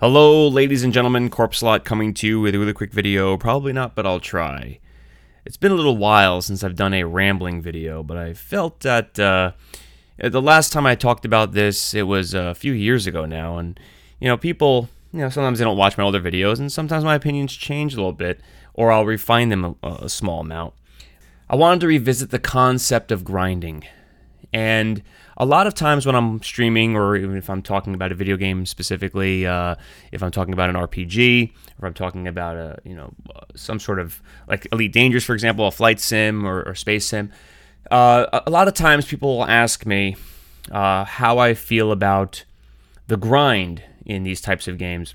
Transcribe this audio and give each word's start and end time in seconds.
Hello, 0.00 0.46
ladies 0.46 0.84
and 0.84 0.92
gentlemen, 0.92 1.28
Corpsealot 1.28 1.82
coming 1.82 2.14
to 2.14 2.26
you 2.28 2.40
with 2.40 2.54
a 2.54 2.58
really 2.60 2.72
quick 2.72 2.92
video. 2.92 3.36
Probably 3.36 3.72
not, 3.72 3.96
but 3.96 4.06
I'll 4.06 4.20
try. 4.20 4.78
It's 5.44 5.56
been 5.56 5.72
a 5.72 5.74
little 5.74 5.96
while 5.96 6.40
since 6.40 6.62
I've 6.62 6.76
done 6.76 6.94
a 6.94 7.02
rambling 7.02 7.60
video, 7.60 8.04
but 8.04 8.16
I 8.16 8.32
felt 8.32 8.78
that 8.82 9.18
uh, 9.18 9.54
the 10.16 10.40
last 10.40 10.72
time 10.72 10.86
I 10.86 10.94
talked 10.94 11.24
about 11.24 11.50
this, 11.50 11.94
it 11.94 12.04
was 12.04 12.32
a 12.32 12.54
few 12.54 12.72
years 12.72 13.08
ago 13.08 13.26
now, 13.26 13.58
and 13.58 13.80
you 14.20 14.28
know, 14.28 14.36
people, 14.36 14.88
you 15.12 15.18
know, 15.18 15.30
sometimes 15.30 15.58
they 15.58 15.64
don't 15.64 15.76
watch 15.76 15.98
my 15.98 16.04
older 16.04 16.20
videos, 16.20 16.60
and 16.60 16.70
sometimes 16.70 17.02
my 17.02 17.16
opinions 17.16 17.52
change 17.52 17.92
a 17.94 17.96
little 17.96 18.12
bit, 18.12 18.40
or 18.74 18.92
I'll 18.92 19.04
refine 19.04 19.48
them 19.48 19.74
a, 19.82 19.88
a 20.02 20.08
small 20.08 20.42
amount. 20.42 20.74
I 21.50 21.56
wanted 21.56 21.80
to 21.80 21.88
revisit 21.88 22.30
the 22.30 22.38
concept 22.38 23.10
of 23.10 23.24
grinding, 23.24 23.82
and 24.52 25.02
a 25.36 25.44
lot 25.44 25.66
of 25.66 25.74
times 25.74 26.06
when 26.06 26.14
I'm 26.14 26.42
streaming, 26.42 26.96
or 26.96 27.16
even 27.16 27.36
if 27.36 27.50
I'm 27.50 27.62
talking 27.62 27.94
about 27.94 28.12
a 28.12 28.14
video 28.14 28.36
game 28.36 28.66
specifically, 28.66 29.46
uh, 29.46 29.76
if 30.10 30.22
I'm 30.22 30.30
talking 30.30 30.52
about 30.52 30.70
an 30.70 30.76
RPG, 30.76 31.52
or 31.80 31.86
I'm 31.86 31.94
talking 31.94 32.26
about 32.26 32.56
a 32.56 32.78
you 32.84 32.94
know 32.94 33.12
some 33.54 33.78
sort 33.78 33.98
of 33.98 34.22
like 34.48 34.66
Elite 34.72 34.92
Dangerous, 34.92 35.24
for 35.24 35.34
example, 35.34 35.66
a 35.66 35.70
flight 35.70 36.00
sim 36.00 36.46
or, 36.46 36.62
or 36.62 36.74
space 36.74 37.06
sim, 37.06 37.30
uh, 37.90 38.40
a 38.46 38.50
lot 38.50 38.68
of 38.68 38.74
times 38.74 39.06
people 39.06 39.38
will 39.38 39.46
ask 39.46 39.84
me 39.84 40.16
uh, 40.70 41.04
how 41.04 41.38
I 41.38 41.54
feel 41.54 41.92
about 41.92 42.44
the 43.06 43.16
grind 43.16 43.82
in 44.04 44.22
these 44.22 44.40
types 44.40 44.66
of 44.66 44.78
games, 44.78 45.14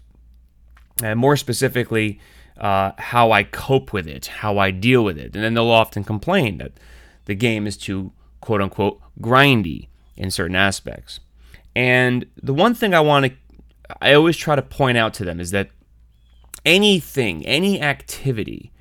and 1.01 1.19
more 1.19 1.35
specifically, 1.35 2.19
uh, 2.57 2.91
how 2.99 3.31
I 3.31 3.43
cope 3.43 3.91
with 3.91 4.07
it, 4.07 4.27
how 4.27 4.59
I 4.59 4.69
deal 4.69 5.03
with 5.03 5.17
it, 5.17 5.35
and 5.35 5.43
then 5.43 5.55
they'll 5.55 5.69
often 5.69 6.03
complain 6.03 6.59
that 6.59 6.73
the 7.25 7.35
game 7.35 7.65
is 7.65 7.77
too 7.77 8.11
quote 8.43 8.61
unquote 8.61 9.01
grindy 9.21 9.87
in 10.17 10.29
certain 10.29 10.55
aspects. 10.55 11.21
And 11.75 12.25
the 12.41 12.53
one 12.53 12.75
thing 12.75 12.93
I 12.93 12.99
want 12.99 13.25
to, 13.25 13.31
I 14.01 14.13
always 14.13 14.37
try 14.37 14.55
to 14.55 14.61
point 14.61 14.97
out 14.97 15.13
to 15.15 15.25
them 15.25 15.39
is 15.39 15.51
that 15.51 15.69
anything, 16.65 17.45
any 17.45 17.81
activity 17.81 18.71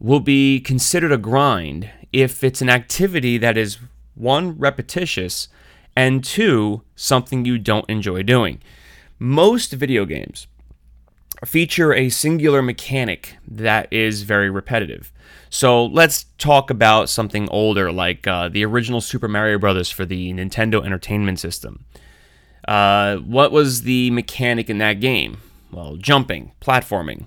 will 0.00 0.20
be 0.20 0.58
considered 0.58 1.12
a 1.12 1.18
grind 1.18 1.90
if 2.12 2.42
it's 2.42 2.62
an 2.62 2.70
activity 2.70 3.38
that 3.38 3.56
is 3.56 3.78
one, 4.14 4.58
repetitious, 4.58 5.48
and 5.94 6.24
two, 6.24 6.82
something 6.96 7.44
you 7.44 7.58
don't 7.58 7.88
enjoy 7.88 8.22
doing. 8.22 8.60
Most 9.18 9.72
video 9.72 10.04
games 10.04 10.46
feature 11.46 11.92
a 11.94 12.08
singular 12.08 12.62
mechanic 12.62 13.36
that 13.46 13.92
is 13.92 14.22
very 14.22 14.50
repetitive. 14.50 15.12
So 15.50 15.86
let's 15.86 16.24
talk 16.38 16.70
about 16.70 17.08
something 17.08 17.48
older, 17.50 17.92
like 17.92 18.26
uh, 18.26 18.48
the 18.48 18.64
original 18.64 19.00
Super 19.00 19.28
Mario 19.28 19.58
Brothers 19.58 19.90
for 19.90 20.04
the 20.04 20.32
Nintendo 20.32 20.84
Entertainment 20.84 21.38
System. 21.38 21.84
Uh, 22.66 23.18
what 23.18 23.52
was 23.52 23.82
the 23.82 24.10
mechanic 24.10 24.68
in 24.68 24.78
that 24.78 25.00
game? 25.00 25.38
Well, 25.70 25.96
jumping, 25.96 26.52
platforming, 26.60 27.26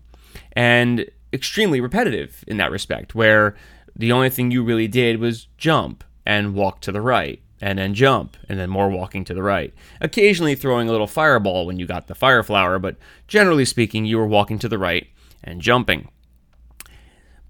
and 0.54 1.06
extremely 1.32 1.80
repetitive 1.80 2.44
in 2.48 2.58
that 2.58 2.72
respect, 2.72 3.16
where 3.16 3.56
the 3.96 4.12
only 4.12 4.30
thing 4.30 4.52
you 4.52 4.64
really 4.64 4.88
did 4.88 5.20
was 5.20 5.48
jump 5.58 6.04
and 6.26 6.54
walk 6.54 6.82
to 6.82 6.92
the 6.92 7.02
right, 7.02 7.42
and 7.62 7.80
then 7.80 7.94
jump, 7.94 8.38
and 8.48 8.60
then 8.60 8.70
more 8.70 8.90
walking 8.90 9.24
to 9.26 9.34
the 9.34 9.44
right. 9.44 9.74
Occasionally 10.00 10.56
throwing 10.56 10.88
a 10.88 10.92
little 10.92 11.08
fireball 11.08 11.66
when 11.66 11.80
you 11.80 11.88
got 11.88 12.08
the 12.08 12.16
fire 12.16 12.44
flower, 12.44 12.78
but 12.80 12.98
generally 13.28 13.66
speaking, 13.66 14.06
you 14.06 14.18
were 14.18 14.28
walking 14.28 14.60
to 14.60 14.70
the 14.70 14.78
right 14.78 15.08
and 15.44 15.62
jumping. 15.62 16.10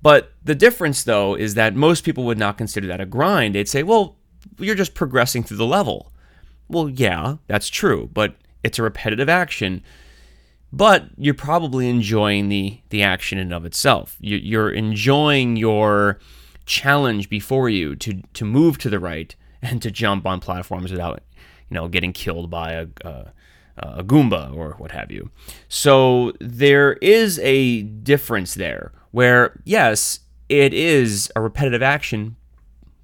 But 0.02 0.34
the 0.44 0.56
difference, 0.56 1.04
though, 1.04 1.36
is 1.36 1.56
that 1.56 1.76
most 1.76 2.04
people 2.04 2.24
would 2.26 2.38
not 2.38 2.58
consider 2.58 2.88
that 2.88 3.02
a 3.02 3.06
grind. 3.06 3.56
They'd 3.56 3.68
say, 3.68 3.84
well, 3.84 4.18
you're 4.58 4.76
just 4.76 4.94
progressing 4.94 5.44
through 5.44 5.58
the 5.58 5.66
level. 5.66 6.14
Well, 6.70 6.90
yeah, 6.90 7.38
that's 7.48 7.68
true, 7.68 8.10
but 8.14 8.36
it's 8.64 8.80
a 8.80 8.84
repetitive 8.84 9.28
action. 9.28 9.84
But 10.72 11.06
you're 11.18 11.34
probably 11.34 11.90
enjoying 11.90 12.50
the, 12.50 12.82
the 12.90 13.04
action 13.04 13.38
in 13.38 13.52
of 13.52 13.66
itself. 13.66 14.18
You're 14.20 14.72
enjoying 14.72 15.56
your 15.56 16.20
challenge 16.66 17.30
before 17.30 17.70
you 17.70 17.96
to, 17.96 18.22
to 18.34 18.46
move 18.46 18.78
to 18.80 18.90
the 18.90 19.00
right 19.00 19.36
and 19.62 19.82
to 19.82 19.92
jump 19.92 20.26
on 20.26 20.40
platforms 20.40 20.92
without, 20.92 21.22
you 21.70 21.76
know, 21.76 21.88
getting 21.88 22.14
killed 22.14 22.50
by 22.50 22.74
a, 22.74 22.88
a, 23.02 23.34
a 23.78 24.04
Goomba 24.04 24.56
or 24.56 24.76
what 24.78 24.92
have 24.92 25.12
you. 25.12 25.30
So 25.68 26.34
there 26.40 26.94
is 26.94 27.40
a 27.40 27.84
difference 27.84 28.54
there 28.54 28.92
where, 29.12 29.60
yes, 29.64 30.20
it 30.50 30.74
is 30.74 31.32
a 31.36 31.42
repetitive 31.42 31.82
action, 31.82 32.36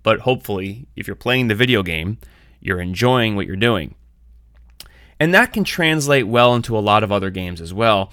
but 0.01 0.21
hopefully, 0.21 0.87
if 0.95 1.07
you're 1.07 1.15
playing 1.15 1.47
the 1.47 1.55
video 1.55 1.83
game, 1.83 2.17
you're 2.59 2.81
enjoying 2.81 3.35
what 3.35 3.47
you're 3.47 3.55
doing. 3.55 3.95
And 5.19 5.33
that 5.33 5.53
can 5.53 5.63
translate 5.63 6.27
well 6.27 6.55
into 6.55 6.77
a 6.77 6.79
lot 6.79 7.03
of 7.03 7.11
other 7.11 7.29
games 7.29 7.61
as 7.61 7.73
well, 7.73 8.11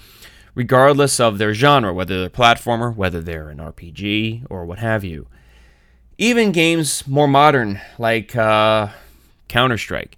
regardless 0.55 1.19
of 1.19 1.37
their 1.37 1.53
genre, 1.53 1.93
whether 1.93 2.19
they're 2.19 2.29
platformer, 2.29 2.95
whether 2.95 3.21
they're 3.21 3.49
an 3.49 3.57
RPG, 3.57 4.45
or 4.49 4.65
what 4.65 4.79
have 4.79 5.03
you. 5.03 5.27
Even 6.17 6.51
games 6.51 7.07
more 7.07 7.27
modern, 7.27 7.81
like 7.97 8.35
uh, 8.35 8.89
Counter 9.47 9.77
Strike. 9.77 10.17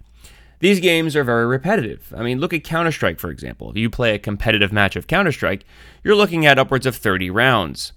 These 0.60 0.80
games 0.80 1.16
are 1.16 1.24
very 1.24 1.46
repetitive. 1.46 2.12
I 2.16 2.22
mean, 2.22 2.40
look 2.40 2.52
at 2.52 2.64
Counter 2.64 2.92
Strike, 2.92 3.18
for 3.18 3.30
example. 3.30 3.70
If 3.70 3.76
you 3.76 3.90
play 3.90 4.14
a 4.14 4.18
competitive 4.18 4.72
match 4.72 4.96
of 4.96 5.06
Counter 5.06 5.32
Strike, 5.32 5.64
you're 6.02 6.14
looking 6.14 6.46
at 6.46 6.58
upwards 6.58 6.86
of 6.86 6.96
30 6.96 7.30
rounds. 7.30 7.92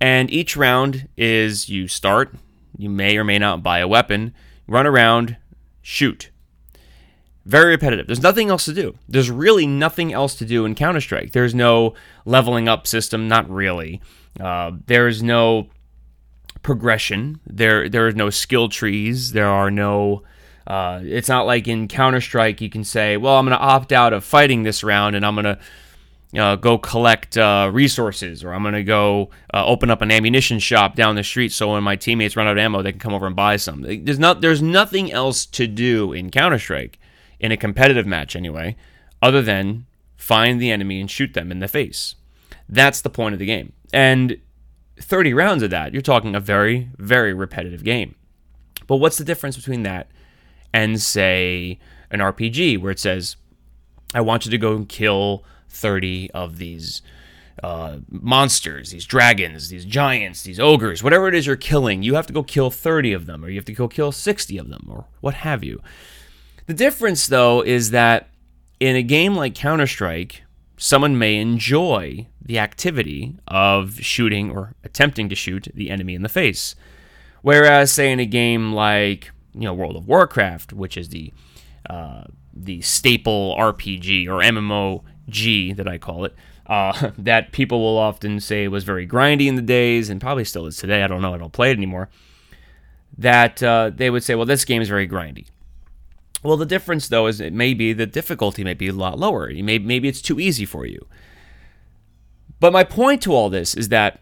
And 0.00 0.30
each 0.30 0.56
round 0.56 1.08
is 1.16 1.68
you 1.68 1.88
start, 1.88 2.32
you 2.78 2.88
may 2.88 3.18
or 3.18 3.24
may 3.24 3.38
not 3.38 3.62
buy 3.62 3.80
a 3.80 3.88
weapon, 3.88 4.32
run 4.66 4.86
around, 4.86 5.36
shoot. 5.82 6.30
Very 7.44 7.72
repetitive. 7.72 8.06
There's 8.06 8.22
nothing 8.22 8.48
else 8.48 8.64
to 8.66 8.72
do. 8.72 8.96
There's 9.08 9.30
really 9.30 9.66
nothing 9.66 10.12
else 10.12 10.34
to 10.36 10.46
do 10.46 10.64
in 10.64 10.74
Counter 10.74 11.00
Strike. 11.00 11.32
There's 11.32 11.54
no 11.54 11.94
leveling 12.24 12.68
up 12.68 12.86
system, 12.86 13.28
not 13.28 13.50
really. 13.50 14.00
Uh, 14.38 14.72
there's 14.86 15.22
no 15.22 15.68
progression. 16.62 17.40
There, 17.46 17.88
there 17.88 18.06
are 18.06 18.12
no 18.12 18.30
skill 18.30 18.68
trees. 18.68 19.32
There 19.32 19.48
are 19.48 19.70
no 19.70 20.22
uh, 20.66 21.00
it's 21.02 21.28
not 21.28 21.46
like 21.46 21.66
in 21.66 21.88
Counter 21.88 22.20
Strike 22.20 22.60
you 22.60 22.70
can 22.70 22.84
say, 22.84 23.16
well, 23.16 23.36
I'm 23.36 23.46
going 23.46 23.58
to 23.58 23.64
opt 23.64 23.92
out 23.92 24.12
of 24.12 24.22
fighting 24.22 24.62
this 24.62 24.84
round 24.84 25.16
and 25.16 25.26
I'm 25.26 25.34
going 25.34 25.56
to 25.56 25.58
uh, 26.40 26.54
go 26.54 26.78
collect 26.78 27.36
uh, 27.36 27.68
resources 27.72 28.44
or 28.44 28.52
I'm 28.52 28.62
going 28.62 28.74
to 28.74 28.84
go 28.84 29.30
uh, 29.52 29.66
open 29.66 29.90
up 29.90 30.00
an 30.00 30.12
ammunition 30.12 30.60
shop 30.60 30.94
down 30.94 31.16
the 31.16 31.24
street 31.24 31.50
so 31.50 31.72
when 31.72 31.82
my 31.82 31.96
teammates 31.96 32.36
run 32.36 32.46
out 32.46 32.56
of 32.56 32.62
ammo, 32.62 32.82
they 32.82 32.92
can 32.92 33.00
come 33.00 33.14
over 33.14 33.26
and 33.26 33.34
buy 33.34 33.56
some. 33.56 33.82
There's, 33.82 34.18
not, 34.20 34.42
there's 34.42 34.62
nothing 34.62 35.10
else 35.10 35.44
to 35.46 35.66
do 35.66 36.12
in 36.12 36.30
Counter 36.30 36.58
Strike, 36.58 36.98
in 37.40 37.50
a 37.50 37.56
competitive 37.56 38.06
match 38.06 38.36
anyway, 38.36 38.76
other 39.20 39.42
than 39.42 39.86
find 40.16 40.60
the 40.60 40.70
enemy 40.70 41.00
and 41.00 41.10
shoot 41.10 41.34
them 41.34 41.50
in 41.50 41.58
the 41.58 41.68
face. 41.68 42.14
That's 42.68 43.00
the 43.00 43.10
point 43.10 43.32
of 43.32 43.38
the 43.38 43.46
game. 43.46 43.72
And 43.92 44.38
30 45.00 45.34
rounds 45.34 45.62
of 45.62 45.70
that, 45.70 45.92
you're 45.92 46.02
talking 46.02 46.34
a 46.34 46.40
very, 46.40 46.90
very 46.98 47.32
repetitive 47.32 47.82
game. 47.84 48.14
But 48.86 48.96
what's 48.96 49.18
the 49.18 49.24
difference 49.24 49.56
between 49.56 49.82
that 49.84 50.08
and 50.72 51.00
say 51.00 51.78
an 52.10 52.20
RPG 52.20 52.80
where 52.80 52.92
it 52.92 52.98
says, 52.98 53.36
I 54.14 54.20
want 54.20 54.44
you 54.44 54.50
to 54.50 54.58
go 54.58 54.74
and 54.74 54.88
kill 54.88 55.44
30 55.68 56.30
of 56.32 56.58
these 56.58 57.02
uh, 57.62 57.98
monsters, 58.08 58.90
these 58.90 59.04
dragons, 59.04 59.68
these 59.68 59.84
giants, 59.84 60.42
these 60.42 60.58
ogres, 60.58 61.02
whatever 61.02 61.28
it 61.28 61.34
is 61.34 61.46
you're 61.46 61.56
killing, 61.56 62.02
you 62.02 62.14
have 62.14 62.26
to 62.26 62.32
go 62.32 62.42
kill 62.42 62.70
30 62.70 63.12
of 63.12 63.26
them, 63.26 63.44
or 63.44 63.48
you 63.48 63.56
have 63.56 63.64
to 63.66 63.72
go 63.72 63.88
kill 63.88 64.12
60 64.12 64.58
of 64.58 64.68
them, 64.68 64.86
or 64.90 65.06
what 65.20 65.34
have 65.34 65.62
you. 65.62 65.80
The 66.66 66.74
difference, 66.74 67.26
though, 67.26 67.62
is 67.62 67.90
that 67.90 68.28
in 68.78 68.96
a 68.96 69.02
game 69.02 69.34
like 69.34 69.54
Counter 69.54 69.86
Strike, 69.86 70.42
someone 70.80 71.18
may 71.18 71.36
enjoy 71.36 72.26
the 72.42 72.58
activity 72.58 73.36
of 73.46 74.00
shooting 74.00 74.50
or 74.50 74.74
attempting 74.82 75.28
to 75.28 75.34
shoot 75.34 75.68
the 75.74 75.90
enemy 75.90 76.14
in 76.14 76.22
the 76.22 76.28
face. 76.28 76.74
Whereas, 77.42 77.92
say, 77.92 78.10
in 78.10 78.18
a 78.18 78.26
game 78.26 78.72
like 78.72 79.30
you 79.54 79.62
know 79.62 79.74
World 79.74 79.96
of 79.96 80.08
Warcraft, 80.08 80.72
which 80.72 80.96
is 80.96 81.10
the 81.10 81.32
uh, 81.88 82.24
the 82.52 82.80
staple 82.80 83.54
RPG 83.58 84.26
or 84.26 84.40
MMOG 84.40 85.76
that 85.76 85.86
I 85.86 85.98
call 85.98 86.24
it, 86.24 86.34
uh, 86.66 87.10
that 87.18 87.52
people 87.52 87.80
will 87.80 87.98
often 87.98 88.40
say 88.40 88.66
was 88.66 88.84
very 88.84 89.06
grindy 89.06 89.46
in 89.46 89.56
the 89.56 89.62
days 89.62 90.08
and 90.08 90.20
probably 90.20 90.44
still 90.44 90.66
is 90.66 90.76
today. 90.76 91.02
I 91.02 91.06
don't 91.06 91.22
know. 91.22 91.34
I 91.34 91.38
don't 91.38 91.52
play 91.52 91.70
it 91.70 91.76
anymore. 91.76 92.08
That 93.18 93.62
uh, 93.62 93.90
they 93.94 94.08
would 94.08 94.24
say, 94.24 94.34
well, 94.34 94.46
this 94.46 94.64
game 94.64 94.80
is 94.80 94.88
very 94.88 95.06
grindy. 95.06 95.46
Well, 96.42 96.56
the 96.56 96.66
difference 96.66 97.08
though 97.08 97.26
is 97.26 97.40
it 97.40 97.52
may 97.52 97.74
be 97.74 97.92
the 97.92 98.06
difficulty 98.06 98.64
may 98.64 98.74
be 98.74 98.88
a 98.88 98.92
lot 98.92 99.18
lower. 99.18 99.50
You 99.50 99.64
may, 99.64 99.78
maybe 99.78 100.08
it's 100.08 100.22
too 100.22 100.40
easy 100.40 100.64
for 100.64 100.86
you. 100.86 101.06
But 102.60 102.72
my 102.72 102.84
point 102.84 103.22
to 103.22 103.34
all 103.34 103.50
this 103.50 103.74
is 103.74 103.88
that 103.88 104.20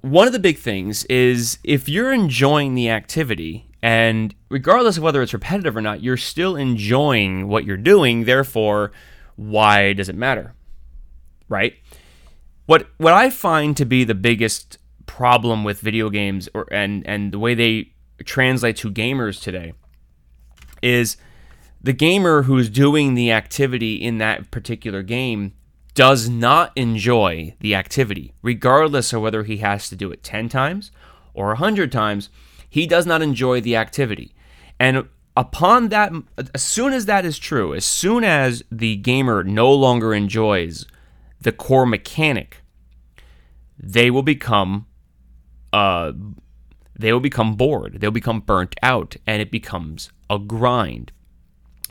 one 0.00 0.26
of 0.26 0.32
the 0.32 0.38
big 0.38 0.58
things 0.58 1.04
is 1.04 1.58
if 1.64 1.88
you're 1.88 2.12
enjoying 2.12 2.74
the 2.74 2.90
activity 2.90 3.68
and 3.82 4.34
regardless 4.48 4.96
of 4.96 5.02
whether 5.02 5.22
it's 5.22 5.32
repetitive 5.32 5.76
or 5.76 5.80
not, 5.80 6.02
you're 6.02 6.16
still 6.16 6.54
enjoying 6.54 7.48
what 7.48 7.64
you're 7.64 7.76
doing. 7.76 8.24
Therefore, 8.24 8.92
why 9.36 9.92
does 9.92 10.08
it 10.08 10.14
matter? 10.14 10.54
Right? 11.48 11.74
What 12.66 12.88
what 12.98 13.12
I 13.12 13.30
find 13.30 13.76
to 13.76 13.84
be 13.84 14.04
the 14.04 14.14
biggest 14.14 14.78
problem 15.06 15.64
with 15.64 15.80
video 15.80 16.10
games 16.10 16.48
or 16.54 16.72
and 16.72 17.06
and 17.06 17.32
the 17.32 17.38
way 17.38 17.54
they 17.54 17.92
translate 18.24 18.76
to 18.76 18.90
gamers 18.90 19.42
today 19.42 19.72
is 20.80 21.16
the 21.82 21.92
gamer 21.92 22.42
who's 22.42 22.68
doing 22.68 23.14
the 23.14 23.32
activity 23.32 23.96
in 23.96 24.18
that 24.18 24.50
particular 24.50 25.02
game 25.02 25.52
does 25.94 26.28
not 26.28 26.72
enjoy 26.76 27.54
the 27.60 27.74
activity, 27.74 28.32
regardless 28.40 29.12
of 29.12 29.20
whether 29.20 29.42
he 29.42 29.58
has 29.58 29.88
to 29.88 29.96
do 29.96 30.10
it 30.10 30.22
10 30.22 30.48
times 30.48 30.90
or 31.34 31.48
100 31.48 31.90
times, 31.90 32.30
he 32.68 32.86
does 32.86 33.04
not 33.04 33.20
enjoy 33.20 33.60
the 33.60 33.76
activity. 33.76 34.34
And 34.78 35.08
upon 35.36 35.88
that, 35.88 36.12
as 36.54 36.62
soon 36.62 36.92
as 36.92 37.06
that 37.06 37.24
is 37.24 37.38
true, 37.38 37.74
as 37.74 37.84
soon 37.84 38.24
as 38.24 38.62
the 38.70 38.96
gamer 38.96 39.42
no 39.44 39.72
longer 39.72 40.14
enjoys 40.14 40.86
the 41.40 41.52
core 41.52 41.86
mechanic, 41.86 42.62
they 43.78 44.10
will 44.10 44.22
become, 44.22 44.86
uh, 45.72 46.12
they 46.98 47.12
will 47.12 47.20
become 47.20 47.56
bored. 47.56 48.00
They'll 48.00 48.10
become 48.10 48.40
burnt 48.40 48.76
out, 48.82 49.16
and 49.26 49.42
it 49.42 49.50
becomes 49.50 50.10
a 50.30 50.38
grind. 50.38 51.12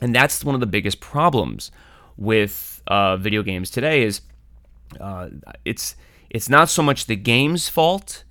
And 0.02 0.12
that's 0.12 0.44
one 0.44 0.56
of 0.56 0.60
the 0.60 0.66
biggest 0.66 0.98
problems 0.98 1.70
with 2.16 2.82
uh, 2.88 3.16
video 3.16 3.42
games 3.44 3.70
today. 3.70 4.02
Is 4.02 4.20
uh, 5.00 5.28
it's 5.64 5.94
it's 6.28 6.48
not 6.48 6.68
so 6.68 6.82
much 6.82 7.06
the 7.06 7.14
game's 7.14 7.68
fault, 7.68 8.24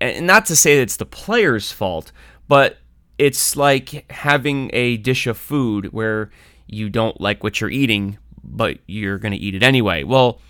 and 0.00 0.26
not 0.28 0.46
to 0.46 0.54
say 0.54 0.76
that 0.76 0.82
it's 0.82 0.96
the 0.96 1.04
player's 1.04 1.72
fault, 1.72 2.12
but 2.46 2.78
it's 3.18 3.56
like 3.56 4.08
having 4.12 4.70
a 4.72 4.96
dish 4.98 5.26
of 5.26 5.36
food 5.36 5.92
where 5.92 6.30
you 6.68 6.88
don't 6.88 7.20
like 7.20 7.42
what 7.42 7.60
you're 7.60 7.70
eating, 7.70 8.18
but 8.44 8.78
you're 8.86 9.18
going 9.18 9.32
to 9.32 9.38
eat 9.38 9.56
it 9.56 9.64
anyway. 9.64 10.04
Well, 10.04 10.40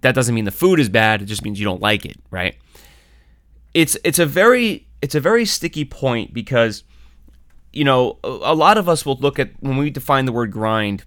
that 0.00 0.14
doesn't 0.14 0.34
mean 0.34 0.44
the 0.44 0.50
food 0.50 0.80
is 0.80 0.88
bad, 0.88 1.22
it 1.22 1.26
just 1.26 1.44
means 1.44 1.60
you 1.60 1.64
don't 1.64 1.80
like 1.80 2.04
it, 2.04 2.16
right? 2.32 2.56
It's 3.74 3.96
it's 4.02 4.18
a 4.18 4.26
very 4.26 4.88
it's 5.00 5.14
a 5.14 5.20
very 5.20 5.44
sticky 5.44 5.84
point 5.84 6.34
because 6.34 6.82
you 7.72 7.84
know, 7.84 8.18
a 8.22 8.54
lot 8.54 8.78
of 8.78 8.88
us 8.88 9.06
will 9.06 9.16
look 9.16 9.38
at 9.38 9.50
when 9.60 9.76
we 9.76 9.90
define 9.90 10.26
the 10.26 10.32
word 10.32 10.52
grind, 10.52 11.04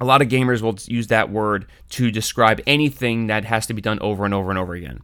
a 0.00 0.04
lot 0.04 0.22
of 0.22 0.28
gamers 0.28 0.62
will 0.62 0.76
use 0.86 1.08
that 1.08 1.30
word 1.30 1.66
to 1.90 2.10
describe 2.10 2.60
anything 2.66 3.26
that 3.26 3.44
has 3.44 3.66
to 3.66 3.74
be 3.74 3.82
done 3.82 3.98
over 4.00 4.24
and 4.24 4.32
over 4.34 4.50
and 4.50 4.58
over 4.58 4.74
again. 4.74 5.00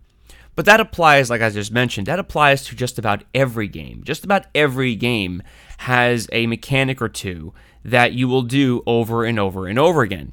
But 0.54 0.64
that 0.64 0.80
applies, 0.80 1.28
like 1.28 1.42
I 1.42 1.50
just 1.50 1.70
mentioned, 1.70 2.06
that 2.06 2.18
applies 2.18 2.64
to 2.64 2.76
just 2.76 2.98
about 2.98 3.24
every 3.34 3.68
game. 3.68 4.02
Just 4.04 4.24
about 4.24 4.46
every 4.54 4.94
game 4.96 5.42
has 5.78 6.28
a 6.32 6.46
mechanic 6.46 7.02
or 7.02 7.10
two 7.10 7.52
that 7.84 8.14
you 8.14 8.26
will 8.26 8.42
do 8.42 8.82
over 8.86 9.24
and 9.24 9.38
over 9.38 9.66
and 9.66 9.78
over 9.78 10.00
again. 10.00 10.32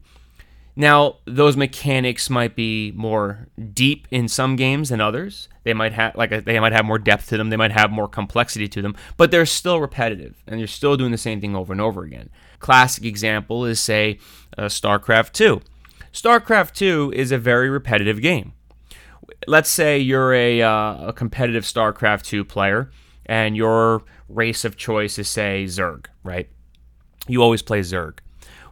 Now, 0.75 1.17
those 1.25 1.55
mechanics 1.55 2.29
might 2.29 2.55
be 2.55 2.91
more 2.95 3.47
deep 3.73 4.07
in 4.09 4.27
some 4.27 4.55
games 4.55 4.89
than 4.89 4.99
others. 4.99 5.47
They 5.63 5.73
might 5.73 5.93
have 5.93 6.15
like 6.15 6.45
they 6.45 6.59
might 6.59 6.73
have 6.73 6.85
more 6.85 6.99
depth 6.99 7.29
to 7.29 7.37
them. 7.37 7.49
They 7.49 7.57
might 7.57 7.71
have 7.71 7.91
more 7.91 8.07
complexity 8.07 8.67
to 8.69 8.81
them, 8.81 8.95
but 9.15 9.31
they're 9.31 9.45
still 9.45 9.79
repetitive, 9.79 10.43
and 10.47 10.59
you're 10.59 10.67
still 10.67 10.97
doing 10.97 11.11
the 11.11 11.17
same 11.17 11.39
thing 11.39 11.55
over 11.55 11.71
and 11.71 11.81
over 11.81 12.03
again. 12.03 12.29
Classic 12.59 13.05
example 13.05 13.65
is 13.65 13.79
say 13.79 14.19
uh, 14.57 14.63
StarCraft 14.63 15.33
2. 15.33 15.61
StarCraft 16.11 16.73
2 16.73 17.13
is 17.15 17.31
a 17.31 17.37
very 17.37 17.69
repetitive 17.69 18.21
game 18.21 18.53
let's 19.47 19.69
say 19.69 19.97
you're 19.97 20.33
a, 20.33 20.61
uh, 20.61 21.07
a 21.07 21.13
competitive 21.13 21.63
StarCraft 21.63 22.23
2 22.23 22.43
player 22.45 22.91
and 23.25 23.55
your 23.55 24.03
race 24.27 24.65
of 24.65 24.75
choice 24.75 25.17
is, 25.17 25.27
say, 25.27 25.65
Zerg, 25.65 26.07
right? 26.23 26.49
You 27.27 27.41
always 27.41 27.61
play 27.61 27.79
Zerg. 27.79 28.19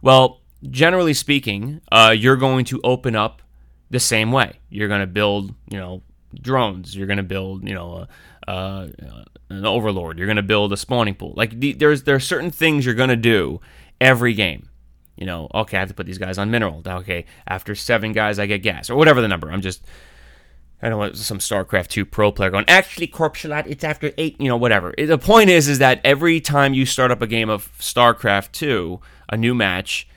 Well, 0.02 0.41
generally 0.70 1.14
speaking, 1.14 1.80
uh, 1.90 2.14
you're 2.16 2.36
going 2.36 2.64
to 2.66 2.80
open 2.84 3.16
up 3.16 3.42
the 3.90 4.00
same 4.00 4.32
way. 4.32 4.58
You're 4.70 4.88
going 4.88 5.00
to 5.00 5.06
build, 5.06 5.54
you 5.68 5.78
know, 5.78 6.02
drones. 6.40 6.96
You're 6.96 7.06
going 7.06 7.18
to 7.18 7.22
build, 7.22 7.68
you 7.68 7.74
know, 7.74 8.06
uh, 8.48 8.88
an 9.50 9.66
overlord. 9.66 10.18
You're 10.18 10.26
going 10.26 10.36
to 10.36 10.42
build 10.42 10.72
a 10.72 10.76
spawning 10.76 11.14
pool. 11.14 11.34
Like 11.36 11.58
the, 11.58 11.72
there's 11.72 12.04
there 12.04 12.14
are 12.14 12.20
certain 12.20 12.50
things 12.50 12.86
you're 12.86 12.94
going 12.94 13.10
to 13.10 13.16
do 13.16 13.60
every 14.00 14.34
game. 14.34 14.68
You 15.16 15.26
know, 15.26 15.48
okay, 15.54 15.76
I 15.76 15.80
have 15.80 15.88
to 15.90 15.94
put 15.94 16.06
these 16.06 16.18
guys 16.18 16.38
on 16.38 16.50
mineral. 16.50 16.82
Okay, 16.84 17.26
after 17.46 17.74
seven 17.74 18.12
guys, 18.12 18.38
I 18.38 18.46
get 18.46 18.62
gas 18.62 18.88
or 18.88 18.96
whatever 18.96 19.20
the 19.20 19.28
number. 19.28 19.50
I'm 19.50 19.60
just 19.60 19.84
I 20.82 20.88
don't 20.88 20.98
want 20.98 21.16
some 21.16 21.38
StarCraft 21.38 21.88
2 21.88 22.04
pro 22.04 22.32
player 22.32 22.50
going, 22.50 22.64
actually, 22.66 23.06
Corpsealot, 23.06 23.68
it's 23.68 23.84
after 23.84 24.10
eight, 24.18 24.40
you 24.40 24.48
know, 24.48 24.56
whatever. 24.56 24.92
The 24.98 25.16
point 25.16 25.48
is, 25.48 25.68
is 25.68 25.78
that 25.78 26.00
every 26.02 26.40
time 26.40 26.74
you 26.74 26.86
start 26.86 27.12
up 27.12 27.22
a 27.22 27.28
game 27.28 27.48
of 27.48 27.70
StarCraft 27.78 28.50
2, 28.50 28.98
a 29.28 29.36
new 29.36 29.54
match, 29.54 30.08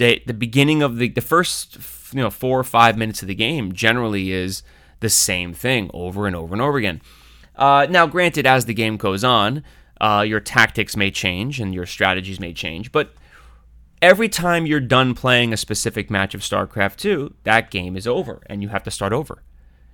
the, 0.00 0.22
the 0.24 0.32
beginning 0.32 0.82
of 0.82 0.96
the, 0.96 1.08
the 1.08 1.20
first, 1.20 1.76
you 2.14 2.22
know, 2.22 2.30
four 2.30 2.58
or 2.58 2.64
five 2.64 2.96
minutes 2.96 3.20
of 3.20 3.28
the 3.28 3.34
game 3.34 3.72
generally 3.72 4.32
is 4.32 4.62
the 5.00 5.10
same 5.10 5.52
thing 5.52 5.90
over 5.92 6.26
and 6.26 6.34
over 6.34 6.54
and 6.54 6.62
over 6.62 6.78
again. 6.78 7.02
Uh, 7.54 7.86
now, 7.90 8.06
granted, 8.06 8.46
as 8.46 8.64
the 8.64 8.72
game 8.72 8.96
goes 8.96 9.22
on, 9.22 9.62
uh, 10.00 10.24
your 10.26 10.40
tactics 10.40 10.96
may 10.96 11.10
change 11.10 11.60
and 11.60 11.74
your 11.74 11.84
strategies 11.84 12.40
may 12.40 12.54
change, 12.54 12.92
but 12.92 13.12
every 14.00 14.30
time 14.30 14.64
you're 14.64 14.80
done 14.80 15.12
playing 15.12 15.52
a 15.52 15.58
specific 15.58 16.10
match 16.10 16.34
of 16.34 16.40
StarCraft 16.40 16.96
2, 16.96 17.34
that 17.44 17.70
game 17.70 17.94
is 17.94 18.06
over 18.06 18.40
and 18.46 18.62
you 18.62 18.70
have 18.70 18.82
to 18.84 18.90
start 18.90 19.12
over. 19.12 19.42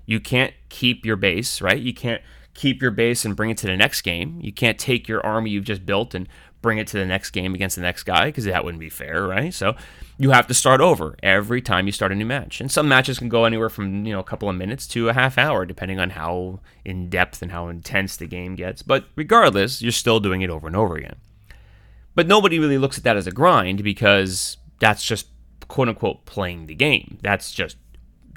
You 0.07 0.21
can't 0.21 0.55
keep 0.69 1.05
your 1.05 1.17
base, 1.17 1.61
right? 1.61 1.81
You 1.81 1.93
can't 1.93 2.23
keep 2.55 2.81
your 2.81 2.93
base 2.93 3.25
and 3.25 3.35
bring 3.35 3.51
it 3.51 3.59
to 3.59 3.67
the 3.67 3.77
next 3.77 4.03
game. 4.03 4.39
You 4.41 4.53
can't 4.53 4.79
take 4.79 5.09
your 5.09 5.27
army 5.27 5.51
you've 5.51 5.65
just 5.65 5.85
built 5.85 6.15
and 6.15 6.29
bring 6.67 6.79
it 6.79 6.89
to 6.89 6.99
the 6.99 7.07
next 7.07 7.31
game 7.31 7.55
against 7.55 7.77
the 7.77 7.83
next 7.83 8.03
guy 8.03 8.25
because 8.25 8.45
that 8.45 8.65
wouldn't 8.65 8.81
be 8.81 8.91
fair, 8.91 9.25
right? 9.25 9.55
So 9.55 9.77
you 10.19 10.33
have 10.33 10.49
to 10.49 10.55
start 10.55 10.81
over 10.81 11.15
every 11.23 11.63
time 11.63 11.87
you 11.87 11.93
start 11.93 12.11
a 12.11 12.17
new 12.17 12.27
match. 12.27 12.61
And 12.61 12.73
some 12.73 12.89
matches 12.89 13.21
can 13.21 13.29
go 13.29 13.45
anywhere 13.45 13.69
from, 13.69 14.05
you 14.05 14.13
know, 14.13 14.19
a 14.19 14.25
couple 14.25 14.49
of 14.49 14.57
minutes 14.57 14.89
to 14.89 15.09
a 15.09 15.13
half 15.13 15.39
hour 15.39 15.65
depending 15.65 16.01
on 16.01 16.11
how 16.11 16.59
in 16.85 17.09
depth 17.09 17.41
and 17.41 17.53
how 17.53 17.69
intense 17.69 18.17
the 18.17 18.27
game 18.27 18.57
gets. 18.57 18.83
But 18.83 19.05
regardless, 19.15 19.81
you're 19.81 19.93
still 19.93 20.19
doing 20.19 20.43
it 20.43 20.51
over 20.51 20.67
and 20.67 20.75
over 20.75 20.97
again. 20.97 21.15
But 22.17 22.27
nobody 22.27 22.59
really 22.59 22.79
looks 22.79 22.99
at 22.99 23.05
that 23.05 23.17
as 23.17 23.29
a 23.29 23.31
grind 23.31 23.85
because 23.85 24.57
that's 24.81 25.05
just 25.05 25.29
quote 25.69 25.89
unquote 25.89 26.27
playing 26.27 26.67
the 26.67 26.75
game. 26.75 27.19
That's 27.23 27.53
just 27.53 27.77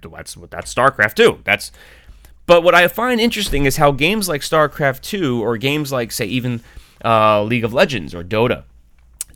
that's 0.04 0.38
what 0.38 0.52
that's 0.52 0.72
StarCraft 0.72 1.16
2. 1.16 1.40
That's 1.46 1.72
but 2.46 2.62
what 2.62 2.76
I 2.76 2.88
find 2.90 3.20
interesting 3.20 3.66
is 3.66 3.78
how 3.78 3.92
games 3.92 4.30
like 4.30 4.42
StarCraft 4.42 5.02
2 5.02 5.44
or 5.44 5.58
games 5.58 5.92
like 5.92 6.12
say 6.12 6.26
even 6.26 6.62
uh, 7.04 7.44
League 7.44 7.64
of 7.64 7.74
Legends 7.74 8.14
or 8.14 8.24
Dota, 8.24 8.64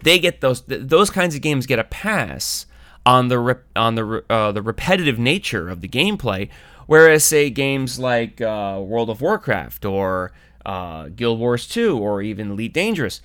they 0.02 0.20
get 0.20 0.42
those 0.42 0.64
those 0.68 1.10
kinds 1.10 1.36
of 1.36 1.42
games 1.42 1.66
get 1.66 1.80
a 1.80 1.84
pass 1.84 2.66
on 3.06 3.28
the 3.28 3.60
on 3.76 3.96
the 3.96 4.24
uh, 4.30 4.52
the 4.52 4.62
repetitive 4.62 5.20
nature 5.20 5.70
of 5.70 5.82
the 5.82 5.88
gameplay, 5.88 6.50
whereas 6.88 7.24
say 7.24 7.50
games 7.50 8.00
like 8.00 8.42
uh, 8.42 8.80
World 8.84 9.10
of 9.10 9.22
Warcraft 9.22 9.86
or 9.86 10.32
uh, 10.66 11.10
Guild 11.10 11.40
Wars 11.40 11.68
2 11.68 11.98
or 11.98 12.22
even 12.22 12.52
Elite 12.52 12.74
Dangerous, 12.74 13.22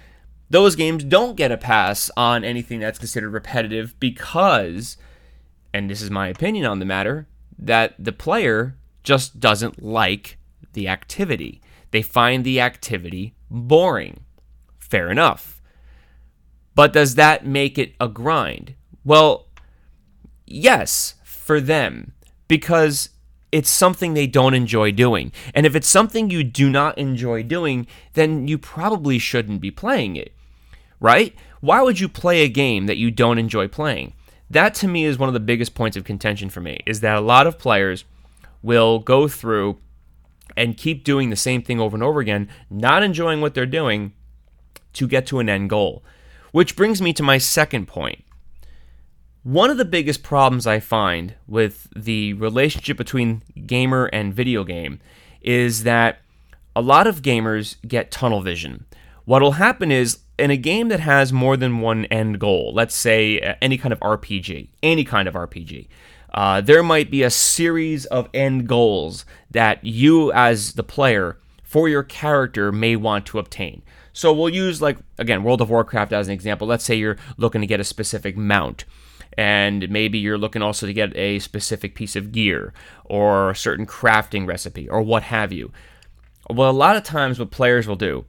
those 0.51 0.75
games 0.75 1.05
don't 1.05 1.37
get 1.37 1.53
a 1.53 1.57
pass 1.57 2.11
on 2.17 2.43
anything 2.43 2.81
that's 2.81 2.99
considered 2.99 3.31
repetitive 3.31 3.99
because 4.01 4.97
and 5.73 5.91
this 5.91 6.03
is 6.03 6.11
my 6.11 6.29
opinion 6.29 6.67
on 6.67 6.79
the 6.79 6.85
matter, 6.85 7.27
that 7.59 7.95
the 7.99 8.13
player 8.13 8.77
just 9.03 9.41
doesn't 9.41 9.83
like 9.83 10.39
the 10.73 10.89
activity. 10.89 11.61
They 11.91 12.03
find 12.03 12.45
the 12.45 12.61
activity 12.61 13.35
boring. 13.51 14.25
Fair 14.89 15.11
enough. 15.11 15.61
But 16.75 16.93
does 16.93 17.17
that 17.17 17.47
make 17.47 17.79
it 17.79 17.95
a 18.01 18.09
grind? 18.09 18.75
Well, 19.05 19.47
yes, 20.47 21.15
for 21.25 21.61
them, 21.61 22.13
because 22.47 23.11
it's 23.51 23.71
something 23.71 24.15
they 24.15 24.27
don't 24.27 24.55
enjoy 24.55 24.93
doing. 24.93 25.33
And 25.55 25.67
if 25.67 25.75
it's 25.75 25.89
something 25.89 26.31
you 26.31 26.45
do 26.45 26.71
not 26.71 26.99
enjoy 26.99 27.43
doing, 27.43 27.87
then 28.15 28.47
you 28.47 28.59
probably 28.59 29.19
shouldn't 29.19 29.61
be 29.61 29.71
playing 29.71 30.17
it, 30.17 30.33
right? 31.01 31.35
Why 31.61 31.83
would 31.83 31.99
you 31.99 32.09
play 32.09 32.43
a 32.43 32.49
game 32.49 32.87
that 32.87 32.99
you 32.99 33.11
don't 33.11 33.39
enjoy 33.39 33.69
playing? 33.69 34.13
that 34.51 34.75
to 34.75 34.89
me 34.89 35.05
is 35.05 35.19
one 35.19 35.29
of 35.29 35.35
the 35.35 35.41
biggest 35.41 35.75
points 35.75 35.97
of 35.97 36.05
contention 36.05 36.49
for 36.49 36.61
me 36.61 36.81
is 36.87 37.01
that 37.01 37.17
a 37.17 37.21
lot 37.21 37.47
of 37.47 37.59
players 37.59 38.05
will 38.63 38.99
go 38.99 39.29
through 39.29 39.79
and 40.57 40.77
keep 40.77 41.05
doing 41.05 41.31
the 41.31 41.37
same 41.37 41.63
thing 41.63 41.79
over 41.79 41.97
and 41.97 42.03
over 42.03 42.21
again, 42.21 42.49
not 42.71 43.03
enjoying 43.03 43.41
what 43.41 43.55
they're 43.55 43.67
doing 43.67 44.13
to 44.95 45.07
get 45.07 45.27
to 45.27 45.39
an 45.39 45.49
end 45.49 45.71
goal. 45.71 46.03
Which 46.53 46.77
brings 46.77 47.03
me 47.03 47.13
to 47.13 47.23
my 47.23 47.39
second 47.39 47.87
point. 47.89 48.25
One 49.43 49.71
of 49.71 49.79
the 49.79 49.85
biggest 49.85 50.23
problems 50.23 50.67
I 50.67 50.81
find 50.81 51.35
with 51.47 51.89
the 51.95 52.33
relationship 52.35 52.97
between 52.97 53.43
gamer 53.67 54.07
and 54.07 54.35
video 54.35 54.65
game 54.65 55.01
is 55.41 55.85
that 55.85 56.21
a 56.75 56.81
lot 56.81 57.07
of 57.07 57.23
gamers 57.23 57.77
get 57.87 58.11
tunnel 58.11 58.41
vision. 58.41 58.87
What 59.25 59.43
will 59.43 59.53
happen 59.53 59.91
is 59.93 60.19
in 60.39 60.51
a 60.51 60.57
game 60.57 60.89
that 60.89 61.01
has 61.01 61.33
more 61.33 61.57
than 61.57 61.81
one 61.81 62.05
end 62.07 62.39
goal, 62.39 62.73
let's 62.75 62.95
say 62.95 63.41
uh, 63.41 63.55
any 63.61 63.77
kind 63.77 63.93
of 63.93 64.01
RPG, 64.01 64.69
any 64.83 65.05
kind 65.05 65.29
of 65.29 65.35
RPG, 65.35 65.89
uh, 66.33 66.61
there 66.61 66.83
might 66.83 67.11
be 67.11 67.23
a 67.23 67.31
series 67.31 68.07
of 68.07 68.29
end 68.33 68.69
goals 68.69 69.25
that 69.51 69.85
you, 69.85 70.31
as 70.33 70.75
the 70.75 70.83
player, 70.83 71.39
for 71.63 71.89
your 71.89 72.03
character, 72.03 72.71
may 72.71 72.97
want 72.97 73.27
to 73.27 73.39
obtain. 73.39 73.83
So 74.19 74.33
we'll 74.33 74.49
use, 74.49 74.83
like, 74.83 74.99
again, 75.19 75.45
World 75.45 75.61
of 75.61 75.71
Warcraft 75.71 76.13
as 76.13 76.27
an 76.27 76.35
example. 76.35 76.67
Let's 76.67 76.83
say 76.83 76.97
you're 76.97 77.19
looking 77.37 77.61
to 77.61 77.69
get 77.69 77.79
a 77.79 77.85
specific 77.85 78.37
mount, 78.37 78.85
and 79.37 79.89
maybe 79.91 80.19
you're 80.19 80.37
looking 80.37 80.61
also 80.61 80.89
to 80.89 80.93
get 80.93 81.17
a 81.17 81.39
specific 81.39 81.95
piece 81.95 82.17
of 82.17 82.33
gear 82.33 82.73
or 83.05 83.51
a 83.51 83.55
certain 83.55 83.87
crafting 83.87 84.45
recipe 84.45 84.89
or 84.89 85.03
what 85.03 85.23
have 85.23 85.53
you. 85.53 85.71
Well, 86.51 86.69
a 86.69 86.73
lot 86.73 86.97
of 86.97 87.05
times, 87.05 87.39
what 87.39 87.53
players 87.53 87.87
will 87.87 87.95
do 87.95 88.25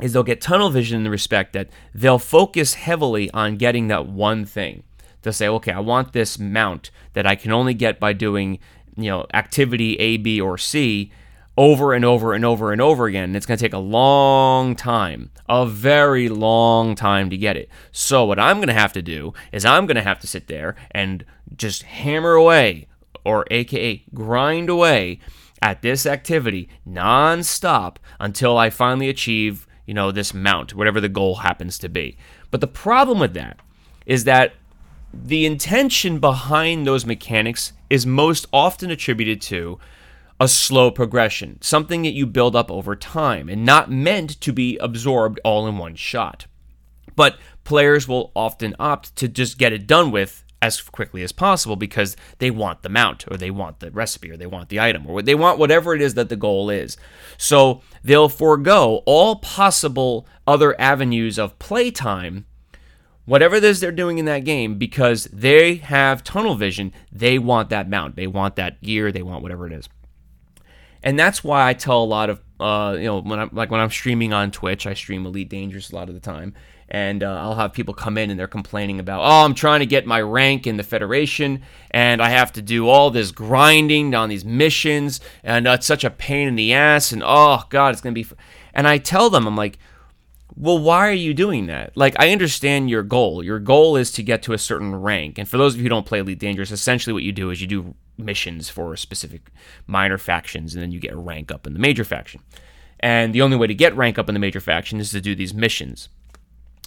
is 0.00 0.14
they'll 0.14 0.22
get 0.22 0.40
tunnel 0.40 0.70
vision 0.70 0.96
in 0.96 1.04
the 1.04 1.10
respect 1.10 1.52
that 1.52 1.68
they'll 1.94 2.18
focus 2.18 2.72
heavily 2.72 3.30
on 3.32 3.58
getting 3.58 3.88
that 3.88 4.06
one 4.06 4.46
thing. 4.46 4.84
They'll 5.20 5.34
say, 5.34 5.48
okay, 5.48 5.72
I 5.72 5.80
want 5.80 6.14
this 6.14 6.38
mount 6.38 6.90
that 7.12 7.26
I 7.26 7.34
can 7.34 7.52
only 7.52 7.74
get 7.74 8.00
by 8.00 8.14
doing, 8.14 8.58
you 8.96 9.10
know, 9.10 9.26
activity 9.34 9.96
A, 9.96 10.16
B, 10.16 10.40
or 10.40 10.56
C 10.56 11.12
over 11.60 11.92
and 11.92 12.06
over 12.06 12.32
and 12.32 12.42
over 12.42 12.72
and 12.72 12.80
over 12.80 13.04
again. 13.04 13.24
And 13.24 13.36
it's 13.36 13.44
going 13.44 13.58
to 13.58 13.62
take 13.62 13.74
a 13.74 13.78
long 13.78 14.74
time, 14.74 15.30
a 15.46 15.66
very 15.66 16.30
long 16.30 16.94
time 16.94 17.28
to 17.28 17.36
get 17.36 17.54
it. 17.54 17.68
So, 17.92 18.24
what 18.24 18.38
I'm 18.38 18.56
going 18.56 18.68
to 18.68 18.72
have 18.72 18.94
to 18.94 19.02
do 19.02 19.34
is 19.52 19.66
I'm 19.66 19.84
going 19.84 19.96
to 19.96 20.02
have 20.02 20.18
to 20.20 20.26
sit 20.26 20.46
there 20.46 20.74
and 20.90 21.22
just 21.54 21.82
hammer 21.82 22.32
away, 22.32 22.86
or 23.26 23.44
AKA 23.50 24.04
grind 24.14 24.70
away 24.70 25.20
at 25.60 25.82
this 25.82 26.06
activity 26.06 26.70
nonstop 26.88 27.96
until 28.18 28.56
I 28.56 28.70
finally 28.70 29.10
achieve, 29.10 29.66
you 29.84 29.92
know, 29.92 30.10
this 30.10 30.32
mount, 30.32 30.74
whatever 30.74 30.98
the 30.98 31.10
goal 31.10 31.36
happens 31.36 31.78
to 31.80 31.90
be. 31.90 32.16
But 32.50 32.62
the 32.62 32.68
problem 32.68 33.18
with 33.18 33.34
that 33.34 33.58
is 34.06 34.24
that 34.24 34.54
the 35.12 35.44
intention 35.44 36.20
behind 36.20 36.86
those 36.86 37.04
mechanics 37.04 37.74
is 37.90 38.06
most 38.06 38.46
often 38.50 38.90
attributed 38.90 39.42
to 39.42 39.78
a 40.40 40.48
slow 40.48 40.90
progression, 40.90 41.58
something 41.60 42.00
that 42.02 42.14
you 42.14 42.26
build 42.26 42.56
up 42.56 42.70
over 42.70 42.96
time 42.96 43.50
and 43.50 43.64
not 43.64 43.90
meant 43.90 44.40
to 44.40 44.52
be 44.52 44.78
absorbed 44.78 45.38
all 45.44 45.68
in 45.68 45.76
one 45.76 45.94
shot. 45.94 46.46
But 47.14 47.38
players 47.62 48.08
will 48.08 48.32
often 48.34 48.74
opt 48.80 49.14
to 49.16 49.28
just 49.28 49.58
get 49.58 49.74
it 49.74 49.86
done 49.86 50.10
with 50.10 50.42
as 50.62 50.80
quickly 50.80 51.22
as 51.22 51.32
possible 51.32 51.76
because 51.76 52.16
they 52.38 52.50
want 52.50 52.82
the 52.82 52.88
mount 52.88 53.30
or 53.30 53.36
they 53.36 53.50
want 53.50 53.80
the 53.80 53.90
recipe 53.90 54.30
or 54.30 54.36
they 54.36 54.46
want 54.46 54.70
the 54.70 54.80
item 54.80 55.06
or 55.06 55.20
they 55.20 55.34
want 55.34 55.58
whatever 55.58 55.94
it 55.94 56.00
is 56.00 56.14
that 56.14 56.30
the 56.30 56.36
goal 56.36 56.70
is. 56.70 56.96
So 57.36 57.82
they'll 58.02 58.28
forego 58.30 59.02
all 59.06 59.36
possible 59.36 60.26
other 60.46 60.78
avenues 60.80 61.38
of 61.38 61.58
playtime 61.58 62.46
whatever 63.26 63.54
it 63.54 63.64
is 63.64 63.78
they're 63.78 63.92
doing 63.92 64.18
in 64.18 64.24
that 64.24 64.44
game 64.44 64.76
because 64.76 65.24
they 65.26 65.76
have 65.76 66.24
tunnel 66.24 66.56
vision. 66.56 66.92
They 67.12 67.38
want 67.38 67.68
that 67.70 67.88
mount. 67.88 68.16
They 68.16 68.26
want 68.26 68.56
that 68.56 68.82
gear. 68.82 69.12
They 69.12 69.22
want 69.22 69.42
whatever 69.42 69.66
it 69.66 69.72
is 69.72 69.88
and 71.02 71.18
that's 71.18 71.42
why 71.42 71.68
I 71.68 71.74
tell 71.74 72.02
a 72.02 72.04
lot 72.04 72.30
of 72.30 72.40
uh, 72.58 72.96
you 72.98 73.04
know 73.04 73.20
when 73.20 73.38
I'm 73.38 73.50
like 73.52 73.70
when 73.70 73.80
I'm 73.80 73.90
streaming 73.90 74.32
on 74.32 74.50
Twitch, 74.50 74.86
I 74.86 74.94
stream 74.94 75.26
Elite 75.26 75.48
Dangerous 75.48 75.90
a 75.90 75.96
lot 75.96 76.08
of 76.08 76.14
the 76.14 76.20
time, 76.20 76.54
and 76.88 77.22
uh, 77.22 77.40
I'll 77.40 77.54
have 77.54 77.72
people 77.72 77.94
come 77.94 78.18
in 78.18 78.30
and 78.30 78.38
they're 78.38 78.46
complaining 78.46 79.00
about 79.00 79.20
oh 79.20 79.44
I'm 79.44 79.54
trying 79.54 79.80
to 79.80 79.86
get 79.86 80.06
my 80.06 80.20
rank 80.20 80.66
in 80.66 80.76
the 80.76 80.82
Federation 80.82 81.62
and 81.90 82.20
I 82.20 82.30
have 82.30 82.52
to 82.54 82.62
do 82.62 82.88
all 82.88 83.10
this 83.10 83.30
grinding 83.30 84.14
on 84.14 84.28
these 84.28 84.44
missions 84.44 85.20
and 85.42 85.66
uh, 85.66 85.72
it's 85.72 85.86
such 85.86 86.04
a 86.04 86.10
pain 86.10 86.48
in 86.48 86.56
the 86.56 86.74
ass 86.74 87.12
and 87.12 87.22
oh 87.24 87.62
god 87.70 87.92
it's 87.92 88.00
gonna 88.00 88.14
be, 88.14 88.26
and 88.74 88.86
I 88.86 88.98
tell 88.98 89.30
them 89.30 89.46
I'm 89.46 89.56
like. 89.56 89.78
Well, 90.56 90.78
why 90.78 91.08
are 91.08 91.12
you 91.12 91.32
doing 91.32 91.66
that? 91.66 91.96
Like, 91.96 92.14
I 92.18 92.32
understand 92.32 92.90
your 92.90 93.02
goal. 93.02 93.42
Your 93.42 93.58
goal 93.58 93.96
is 93.96 94.10
to 94.12 94.22
get 94.22 94.42
to 94.42 94.52
a 94.52 94.58
certain 94.58 94.94
rank. 94.94 95.38
And 95.38 95.48
for 95.48 95.56
those 95.58 95.74
of 95.74 95.78
you 95.78 95.84
who 95.84 95.88
don't 95.88 96.06
play 96.06 96.18
Elite 96.18 96.38
Dangerous, 96.38 96.70
essentially 96.70 97.12
what 97.12 97.22
you 97.22 97.32
do 97.32 97.50
is 97.50 97.60
you 97.60 97.66
do 97.66 97.94
missions 98.18 98.68
for 98.68 98.96
specific 98.96 99.50
minor 99.86 100.18
factions, 100.18 100.74
and 100.74 100.82
then 100.82 100.92
you 100.92 101.00
get 101.00 101.12
a 101.12 101.18
rank 101.18 101.50
up 101.50 101.66
in 101.66 101.72
the 101.72 101.78
major 101.78 102.04
faction. 102.04 102.42
And 102.98 103.34
the 103.34 103.42
only 103.42 103.56
way 103.56 103.66
to 103.66 103.74
get 103.74 103.96
rank 103.96 104.18
up 104.18 104.28
in 104.28 104.34
the 104.34 104.40
major 104.40 104.60
faction 104.60 105.00
is 105.00 105.10
to 105.12 105.20
do 105.20 105.34
these 105.34 105.54
missions. 105.54 106.08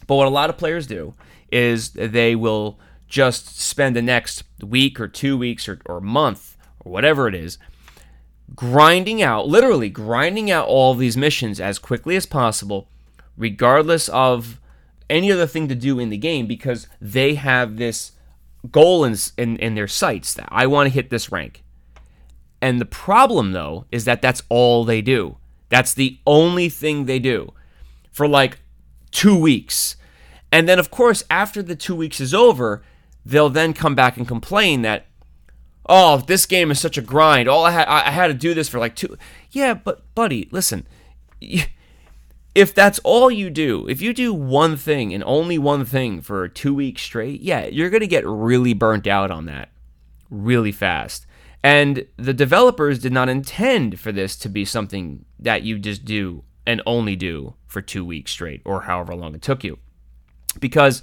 But 0.05 0.15
what 0.15 0.27
a 0.27 0.31
lot 0.31 0.49
of 0.49 0.57
players 0.57 0.85
do 0.85 1.15
is 1.51 1.91
they 1.91 2.35
will 2.35 2.79
just 3.07 3.59
spend 3.59 3.95
the 3.95 4.01
next 4.01 4.43
week 4.61 4.99
or 4.99 5.07
two 5.07 5.37
weeks 5.37 5.67
or, 5.67 5.79
or 5.85 6.01
month 6.01 6.57
or 6.83 6.91
whatever 6.91 7.27
it 7.27 7.35
is 7.35 7.57
grinding 8.55 9.21
out, 9.21 9.47
literally 9.47 9.89
grinding 9.89 10.51
out 10.51 10.67
all 10.67 10.93
these 10.93 11.17
missions 11.17 11.59
as 11.59 11.79
quickly 11.79 12.15
as 12.15 12.25
possible, 12.25 12.89
regardless 13.37 14.09
of 14.09 14.59
any 15.09 15.31
other 15.31 15.47
thing 15.47 15.67
to 15.67 15.75
do 15.75 15.99
in 15.99 16.09
the 16.09 16.17
game, 16.17 16.47
because 16.47 16.87
they 17.01 17.35
have 17.35 17.77
this 17.77 18.13
goal 18.71 19.03
in, 19.03 19.15
in, 19.37 19.57
in 19.57 19.75
their 19.75 19.87
sights 19.87 20.33
that 20.33 20.47
I 20.51 20.67
want 20.67 20.87
to 20.87 20.93
hit 20.93 21.09
this 21.09 21.31
rank. 21.31 21.63
And 22.61 22.79
the 22.79 22.85
problem, 22.85 23.51
though, 23.51 23.85
is 23.91 24.05
that 24.05 24.21
that's 24.21 24.41
all 24.49 24.85
they 24.85 25.01
do. 25.01 25.37
That's 25.69 25.93
the 25.93 26.19
only 26.25 26.69
thing 26.69 27.05
they 27.05 27.19
do 27.19 27.53
for 28.11 28.27
like 28.27 28.59
two 29.11 29.37
weeks. 29.37 29.97
And 30.51 30.69
then, 30.69 30.79
of 30.79 30.91
course, 30.91 31.23
after 31.29 31.61
the 31.61 31.75
two 31.75 31.95
weeks 31.95 32.21
is 32.21 32.33
over, 32.33 32.83
they'll 33.25 33.49
then 33.49 33.73
come 33.73 33.95
back 33.95 34.17
and 34.17 34.27
complain 34.27 34.83
that, 34.83 35.07
oh, 35.87 36.17
this 36.17 36.45
game 36.45 36.71
is 36.71 36.79
such 36.79 36.97
a 36.97 37.01
grind. 37.01 37.49
All 37.49 37.65
I 37.65 37.71
had, 37.71 37.87
I 37.87 38.11
had 38.11 38.27
to 38.27 38.33
do 38.33 38.53
this 38.53 38.69
for 38.69 38.79
like 38.79 38.95
two. 38.95 39.17
Yeah, 39.51 39.73
but 39.73 40.03
buddy, 40.15 40.47
listen 40.51 40.85
if 42.55 42.73
that's 42.73 42.99
all 42.99 43.31
you 43.31 43.49
do, 43.49 43.87
if 43.87 44.01
you 44.01 44.13
do 44.13 44.33
one 44.33 44.77
thing 44.77 45.13
and 45.13 45.23
only 45.25 45.57
one 45.57 45.85
thing 45.85 46.21
for 46.21 46.47
two 46.47 46.73
weeks 46.73 47.01
straight, 47.01 47.41
yeah, 47.41 47.65
you're 47.65 47.89
going 47.89 48.01
to 48.01 48.07
get 48.07 48.25
really 48.27 48.73
burnt 48.73 49.07
out 49.07 49.31
on 49.31 49.45
that 49.45 49.69
really 50.29 50.71
fast. 50.71 51.25
And 51.63 52.05
the 52.17 52.33
developers 52.33 52.99
did 52.99 53.13
not 53.13 53.29
intend 53.29 53.99
for 53.99 54.11
this 54.11 54.35
to 54.37 54.49
be 54.49 54.65
something 54.65 55.25
that 55.39 55.63
you 55.63 55.79
just 55.79 56.03
do 56.03 56.43
and 56.65 56.81
only 56.85 57.15
do 57.15 57.55
for 57.67 57.81
two 57.81 58.03
weeks 58.03 58.31
straight 58.31 58.61
or 58.65 58.81
however 58.81 59.15
long 59.15 59.33
it 59.35 59.41
took 59.41 59.63
you. 59.63 59.79
Because 60.59 61.01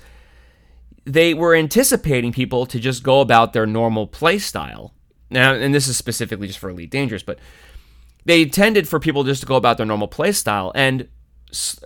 they 1.04 1.32
were 1.32 1.54
anticipating 1.54 2.32
people 2.32 2.66
to 2.66 2.78
just 2.78 3.02
go 3.02 3.20
about 3.20 3.52
their 3.52 3.66
normal 3.66 4.06
play 4.06 4.38
style. 4.38 4.94
Now, 5.30 5.54
and 5.54 5.74
this 5.74 5.88
is 5.88 5.96
specifically 5.96 6.46
just 6.46 6.58
for 6.58 6.70
Elite 6.70 6.90
Dangerous, 6.90 7.22
but 7.22 7.38
they 8.24 8.42
intended 8.42 8.86
for 8.86 9.00
people 9.00 9.24
just 9.24 9.40
to 9.40 9.46
go 9.46 9.56
about 9.56 9.76
their 9.76 9.86
normal 9.86 10.08
play 10.08 10.32
style. 10.32 10.72
And 10.74 11.08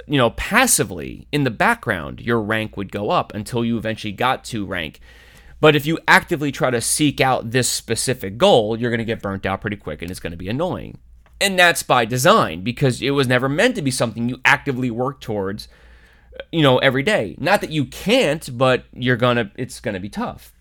you 0.07 0.19
know, 0.19 0.31
passively 0.31 1.27
in 1.33 1.45
the 1.45 1.51
background, 1.51 2.21
your 2.21 2.41
rank 2.41 2.77
would 2.77 2.93
go 2.93 3.11
up 3.11 3.35
until 3.35 3.65
you 3.65 3.77
eventually 3.77 4.13
got 4.13 4.45
to 4.45 4.67
rank. 4.67 5.01
But 5.61 5.75
if 5.75 5.87
you 5.87 5.99
actively 6.07 6.53
try 6.53 6.71
to 6.71 6.81
seek 6.81 7.21
out 7.21 7.51
this 7.51 7.69
specific 7.69 8.37
goal, 8.37 8.79
you're 8.79 8.91
going 8.91 8.99
to 8.99 9.05
get 9.05 9.23
burnt 9.23 9.47
out 9.47 9.61
pretty 9.61 9.77
quick 9.77 10.03
and 10.03 10.11
it's 10.11 10.21
going 10.21 10.33
to 10.33 10.37
be 10.37 10.49
annoying. 10.49 10.99
And 11.41 11.59
that's 11.59 11.83
by 11.83 12.05
design 12.05 12.63
because 12.63 13.03
it 13.03 13.11
was 13.11 13.27
never 13.27 13.49
meant 13.49 13.75
to 13.77 13.83
be 13.83 13.91
something 13.91 14.29
you 14.29 14.41
actively 14.45 14.91
work 14.91 15.21
towards, 15.21 15.69
you 16.53 16.63
know, 16.63 16.79
every 16.79 17.03
day. 17.03 17.37
Not 17.39 17.61
that 17.61 17.71
you 17.71 17.87
can't, 17.87 18.57
but 18.57 18.85
you're 18.93 19.17
going 19.17 19.37
to 19.37 19.51
it's 19.57 19.81
going 19.81 19.95
to 19.95 20.01
be 20.01 20.09
tough. 20.09 20.53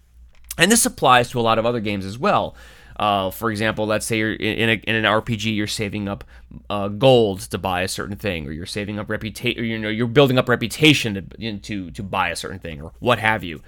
And 0.58 0.72
this 0.72 0.86
applies 0.86 1.30
to 1.32 1.40
a 1.40 1.42
lot 1.42 1.60
of 1.60 1.66
other 1.66 1.80
games 1.80 2.06
as 2.06 2.18
well. 2.18 2.56
Uh, 2.98 3.32
for 3.32 3.50
example, 3.50 3.86
let's 3.86 4.06
say 4.06 4.18
you're 4.20 4.34
in, 4.34 4.70
a, 4.70 4.74
in 4.74 4.96
an 4.96 5.04
RPG, 5.04 5.56
you're 5.56 5.68
saving 5.68 6.08
up 6.08 6.24
uh, 6.70 6.88
gold 6.88 7.42
to 7.42 7.58
buy 7.58 7.82
a 7.82 7.88
certain 7.88 8.16
thing, 8.16 8.48
or 8.48 8.52
you're 8.52 8.66
saving 8.66 9.00
up 9.00 9.10
reputation, 9.10 9.64
you 9.64 9.80
know, 9.80 9.90
you're 9.90 10.08
building 10.08 10.38
up 10.38 10.48
reputation 10.48 11.14
to, 11.40 11.58
to 11.60 11.92
to 11.92 12.04
buy 12.04 12.30
a 12.30 12.36
certain 12.36 12.60
thing, 12.60 12.82
or 12.82 12.92
what 13.00 13.20
have 13.20 13.44
you. 13.44 13.62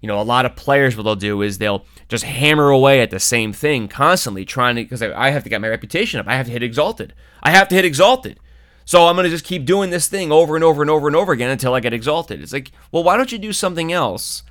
You 0.00 0.08
know, 0.08 0.20
a 0.20 0.22
lot 0.22 0.44
of 0.44 0.54
players, 0.54 0.96
what 0.96 1.04
they'll 1.04 1.16
do 1.16 1.40
is 1.40 1.56
they'll 1.56 1.86
just 2.08 2.24
hammer 2.24 2.68
away 2.68 3.00
at 3.00 3.10
the 3.10 3.20
same 3.20 3.52
thing 3.52 3.88
constantly, 3.88 4.44
trying 4.44 4.76
to 4.76 4.82
because 4.82 5.02
I 5.02 5.30
have 5.30 5.44
to 5.44 5.48
get 5.48 5.60
my 5.60 5.68
reputation 5.68 6.20
up. 6.20 6.28
I 6.28 6.34
have 6.34 6.46
to 6.46 6.52
hit 6.52 6.62
exalted. 6.62 7.14
I 7.42 7.50
have 7.50 7.68
to 7.68 7.74
hit 7.74 7.84
exalted. 7.84 8.38
So 8.84 9.06
I'm 9.06 9.16
going 9.16 9.24
to 9.24 9.30
just 9.30 9.46
keep 9.46 9.64
doing 9.64 9.90
this 9.90 10.08
thing 10.08 10.30
over 10.30 10.56
and 10.56 10.64
over 10.64 10.82
and 10.82 10.90
over 10.90 11.06
and 11.06 11.16
over 11.16 11.32
again 11.32 11.50
until 11.50 11.74
I 11.74 11.80
get 11.80 11.94
exalted. 11.94 12.42
It's 12.42 12.52
like, 12.52 12.70
well, 12.92 13.02
why 13.02 13.16
don't 13.16 13.32
you 13.32 13.38
do 13.38 13.52
something 13.52 13.92
else? 13.92 14.42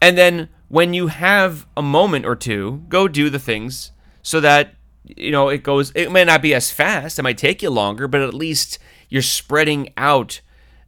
And 0.00 0.16
then 0.16 0.48
when 0.74 0.92
you 0.92 1.06
have 1.06 1.68
a 1.76 1.82
moment 1.82 2.26
or 2.26 2.34
two, 2.34 2.82
go 2.88 3.06
do 3.06 3.30
the 3.30 3.38
things 3.38 3.92
so 4.22 4.40
that 4.40 4.74
you 5.04 5.30
know 5.30 5.48
it 5.48 5.62
goes. 5.62 5.92
It 5.94 6.10
may 6.10 6.24
not 6.24 6.42
be 6.42 6.52
as 6.52 6.72
fast. 6.72 7.16
It 7.16 7.22
might 7.22 7.38
take 7.38 7.62
you 7.62 7.70
longer, 7.70 8.08
but 8.08 8.20
at 8.22 8.34
least 8.34 8.80
you're 9.08 9.22
spreading 9.22 9.92
out 9.96 10.40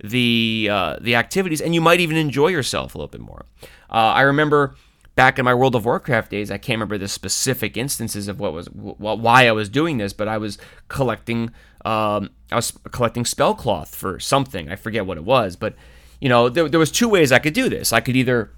the 0.03 0.69
uh, 0.69 0.97
the 1.01 1.15
activities, 1.15 1.61
and 1.61 1.73
you 1.73 1.81
might 1.81 2.01
even 2.01 2.17
enjoy 2.17 2.49
yourself 2.49 2.97
a 2.97 2.99
little 2.99 3.13
bit 3.13 3.21
more. 3.21 3.45
Uh, 3.89 4.11
I 4.19 4.23
remember 4.23 4.75
back 5.15 5.39
in 5.39 5.45
my 5.45 5.55
World 5.55 5.77
of 5.77 5.85
Warcraft 5.85 6.33
days, 6.33 6.51
I 6.51 6.59
can't 6.59 6.79
remember 6.79 6.99
the 6.99 7.07
specific 7.07 7.77
instances 7.77 8.27
of 8.27 8.41
what 8.41 8.53
was 8.53 8.67
why 8.67 9.47
I 9.47 9.53
was 9.53 9.69
doing 9.69 9.99
this, 9.99 10.13
but 10.13 10.27
I 10.27 10.39
was 10.39 10.59
collecting 10.89 11.53
um, 11.85 12.31
I 12.51 12.57
was 12.57 12.73
collecting 12.91 13.25
spell 13.25 13.55
cloth 13.55 13.95
for 13.95 14.19
something. 14.19 14.69
I 14.69 14.75
forget 14.75 15.07
what 15.07 15.17
it 15.17 15.25
was, 15.25 15.55
but 15.55 15.77
you 16.21 16.29
know 16.29 16.49
there, 16.49 16.69
there 16.69 16.81
was 16.81 16.91
two 16.91 17.09
ways 17.09 17.31
I 17.31 17.39
could 17.39 17.55
do 17.55 17.69
this. 17.69 17.93
I 17.93 18.01
could 18.01 18.17
either 18.17 18.51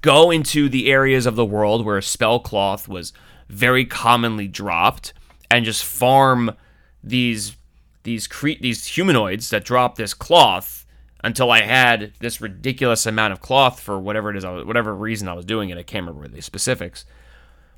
go 0.00 0.30
into 0.30 0.68
the 0.68 0.90
areas 0.90 1.26
of 1.26 1.36
the 1.36 1.44
world 1.44 1.84
where 1.84 2.00
spell 2.00 2.40
cloth 2.40 2.88
was 2.88 3.12
very 3.48 3.84
commonly 3.84 4.48
dropped 4.48 5.12
and 5.50 5.64
just 5.64 5.84
farm 5.84 6.54
these 7.02 7.56
these 8.02 8.26
cre- 8.26 8.60
these 8.60 8.86
humanoids 8.86 9.50
that 9.50 9.64
drop 9.64 9.96
this 9.96 10.14
cloth 10.14 10.86
until 11.24 11.50
I 11.50 11.62
had 11.62 12.12
this 12.20 12.40
ridiculous 12.40 13.06
amount 13.06 13.32
of 13.32 13.40
cloth 13.40 13.80
for 13.80 13.98
whatever 13.98 14.30
it 14.30 14.36
is, 14.36 14.44
whatever 14.44 14.94
reason 14.94 15.28
I 15.28 15.34
was 15.34 15.44
doing 15.44 15.70
it. 15.70 15.78
I 15.78 15.82
can't 15.82 16.06
remember 16.06 16.28
the 16.28 16.40
specifics. 16.40 17.04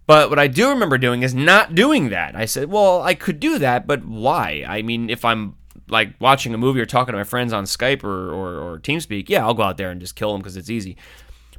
But 0.07 0.29
what 0.29 0.39
I 0.39 0.47
do 0.47 0.69
remember 0.69 0.99
doing 0.99 1.23
is 1.23 1.35
not 1.35 1.75
doing 1.75 2.11
that. 2.11 2.35
I 2.35 2.45
said, 2.45 2.71
well, 2.71 3.00
I 3.00 3.15
could 3.15 3.41
do 3.41 3.59
that, 3.59 3.87
but 3.87 4.05
why? 4.05 4.65
I 4.67 4.83
mean, 4.83 5.09
if 5.09 5.25
I'm 5.25 5.55
like 5.89 6.15
watching 6.21 6.53
a 6.53 6.59
movie 6.59 6.81
or 6.81 6.87
talking 6.87 7.12
to 7.12 7.19
my 7.19 7.25
friends 7.25 7.53
on 7.53 7.65
Skype 7.65 8.03
or, 8.05 8.33
or, 8.33 8.57
or 8.57 8.79
TeamSpeak, 8.79 9.29
yeah, 9.29 9.45
I'll 9.45 9.55
go 9.55 9.62
out 9.62 9.77
there 9.77 9.91
and 9.91 10.00
just 10.00 10.17
kill 10.17 10.33
them 10.33 10.41
because 10.41 10.57
it's 10.57 10.71
easy. 10.71 10.97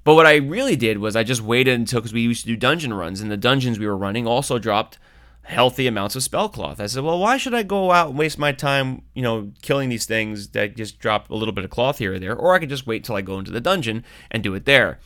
But 0.04 0.16
what 0.16 0.26
I 0.26 0.36
really 0.38 0.76
did 0.76 0.98
was 0.98 1.16
I 1.16 1.24
just 1.24 1.42
waited 1.42 1.80
until 1.80 2.00
because 2.00 2.14
we 2.14 2.22
used 2.22 2.42
to 2.42 2.48
do 2.48 2.56
dungeon 2.56 2.94
runs, 2.94 3.22
and 3.22 3.30
the 3.32 3.38
dungeons 3.38 3.78
we 3.78 3.86
were 3.88 3.98
running 3.98 4.26
also 4.26 4.58
dropped 4.58 4.98
healthy 5.44 5.88
amounts 5.88 6.16
of 6.16 6.24
spell 6.24 6.50
cloth. 6.50 6.80
I 6.80 6.86
said, 6.88 7.04
well, 7.04 7.20
why 7.20 7.38
should 7.38 7.54
I 7.54 7.64
go 7.64 7.92
out 7.92 8.10
and 8.10 8.18
waste 8.18 8.38
my 8.40 8.52
time, 8.52 9.02
you 9.14 9.22
know, 9.22 9.52
killing 9.62 9.90
these 9.90 10.06
things 10.06 10.50
that 10.50 10.76
just 10.76 11.00
drop 11.00 11.30
a 11.30 11.36
little 11.36 11.54
bit 11.54 11.66
of 11.66 11.72
cloth 11.72 11.98
here 11.98 12.14
or 12.14 12.20
there, 12.20 12.36
or 12.36 12.54
I 12.54 12.60
could 12.60 12.70
just 12.70 12.88
wait 12.88 13.04
till 13.04 13.16
I 13.16 13.22
go 13.22 13.40
into 13.40 13.52
the 13.52 13.62
dungeon 13.62 14.04
and 14.30 14.44
do 14.44 14.54
it 14.54 14.66
there. 14.66 15.00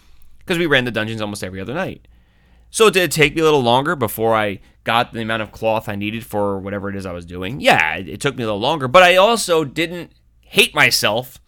because 0.46 0.60
we 0.60 0.66
ran 0.66 0.86
the 0.86 0.92
dungeons 0.92 1.22
almost 1.22 1.44
every 1.44 1.60
other 1.60 1.74
night. 1.74 2.08
So 2.70 2.90
did 2.90 3.04
it 3.04 3.12
take 3.12 3.36
me 3.36 3.42
a 3.42 3.46
little 3.46 3.64
longer 3.64 3.96
before 3.96 4.36
I 4.36 4.60
got 4.84 5.12
the 5.12 5.22
amount 5.22 5.42
of 5.42 5.52
cloth 5.52 5.90
I 5.90 5.96
needed 5.96 6.26
for 6.26 6.60
whatever 6.60 6.90
it 6.90 6.96
is 6.96 7.06
I 7.06 7.12
was 7.12 7.26
doing? 7.26 7.60
Yeah, 7.60 7.96
it 7.96 8.22
took 8.22 8.36
me 8.36 8.44
a 8.44 8.48
little 8.48 8.60
longer, 8.60 8.88
but 8.88 9.02
I 9.02 9.16
also 9.16 9.64
didn't 9.64 10.12
hate 10.42 10.76
myself 10.76 11.40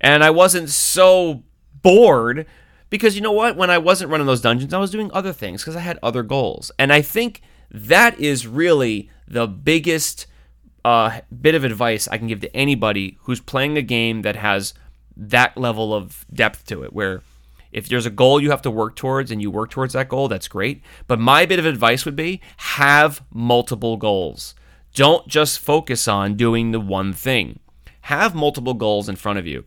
and 0.00 0.24
I 0.24 0.30
wasn't 0.30 0.70
so 0.70 1.44
bored 1.82 2.46
because 2.94 3.16
you 3.16 3.22
know 3.22 3.32
what? 3.32 3.56
When 3.56 3.70
I 3.70 3.78
wasn't 3.78 4.12
running 4.12 4.28
those 4.28 4.40
dungeons, 4.40 4.72
I 4.72 4.78
was 4.78 4.92
doing 4.92 5.10
other 5.12 5.32
things 5.32 5.62
because 5.62 5.74
I 5.74 5.80
had 5.80 5.98
other 6.00 6.22
goals. 6.22 6.70
And 6.78 6.92
I 6.92 7.02
think 7.02 7.40
that 7.68 8.20
is 8.20 8.46
really 8.46 9.10
the 9.26 9.48
biggest 9.48 10.28
uh, 10.84 11.18
bit 11.40 11.56
of 11.56 11.64
advice 11.64 12.06
I 12.06 12.18
can 12.18 12.28
give 12.28 12.40
to 12.42 12.56
anybody 12.56 13.18
who's 13.22 13.40
playing 13.40 13.76
a 13.76 13.82
game 13.82 14.22
that 14.22 14.36
has 14.36 14.74
that 15.16 15.56
level 15.56 15.92
of 15.92 16.24
depth 16.32 16.66
to 16.66 16.84
it, 16.84 16.92
where 16.92 17.22
if 17.72 17.88
there's 17.88 18.06
a 18.06 18.10
goal 18.10 18.40
you 18.40 18.52
have 18.52 18.62
to 18.62 18.70
work 18.70 18.94
towards 18.94 19.32
and 19.32 19.42
you 19.42 19.50
work 19.50 19.70
towards 19.70 19.94
that 19.94 20.08
goal, 20.08 20.28
that's 20.28 20.46
great. 20.46 20.80
But 21.08 21.18
my 21.18 21.46
bit 21.46 21.58
of 21.58 21.66
advice 21.66 22.04
would 22.04 22.14
be 22.14 22.40
have 22.58 23.24
multiple 23.32 23.96
goals. 23.96 24.54
Don't 24.94 25.26
just 25.26 25.58
focus 25.58 26.06
on 26.06 26.36
doing 26.36 26.70
the 26.70 26.78
one 26.78 27.12
thing. 27.12 27.58
Have 28.02 28.36
multiple 28.36 28.74
goals 28.74 29.08
in 29.08 29.16
front 29.16 29.40
of 29.40 29.48
you 29.48 29.64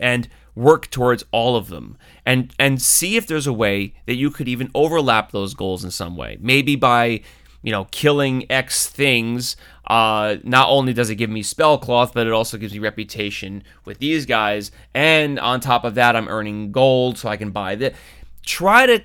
and 0.00 0.28
work 0.56 0.90
towards 0.90 1.22
all 1.30 1.54
of 1.54 1.68
them 1.68 1.96
and 2.24 2.52
and 2.58 2.82
see 2.82 3.16
if 3.16 3.26
there's 3.26 3.46
a 3.46 3.52
way 3.52 3.94
that 4.06 4.16
you 4.16 4.30
could 4.30 4.48
even 4.48 4.70
overlap 4.74 5.30
those 5.30 5.54
goals 5.54 5.84
in 5.84 5.90
some 5.92 6.16
way. 6.16 6.38
Maybe 6.40 6.74
by 6.74 7.22
you 7.66 7.72
know, 7.72 7.88
killing 7.90 8.48
X 8.48 8.86
things, 8.86 9.56
uh, 9.88 10.36
not 10.44 10.68
only 10.68 10.92
does 10.92 11.10
it 11.10 11.16
give 11.16 11.30
me 11.30 11.42
spell 11.42 11.78
cloth, 11.78 12.14
but 12.14 12.24
it 12.24 12.32
also 12.32 12.56
gives 12.56 12.72
me 12.72 12.78
reputation 12.78 13.64
with 13.84 13.98
these 13.98 14.24
guys. 14.24 14.70
And 14.94 15.40
on 15.40 15.58
top 15.58 15.82
of 15.84 15.96
that, 15.96 16.14
I'm 16.14 16.28
earning 16.28 16.70
gold 16.70 17.18
so 17.18 17.28
I 17.28 17.36
can 17.36 17.50
buy 17.50 17.74
this. 17.74 17.96
Try 18.44 18.86
to 18.86 19.02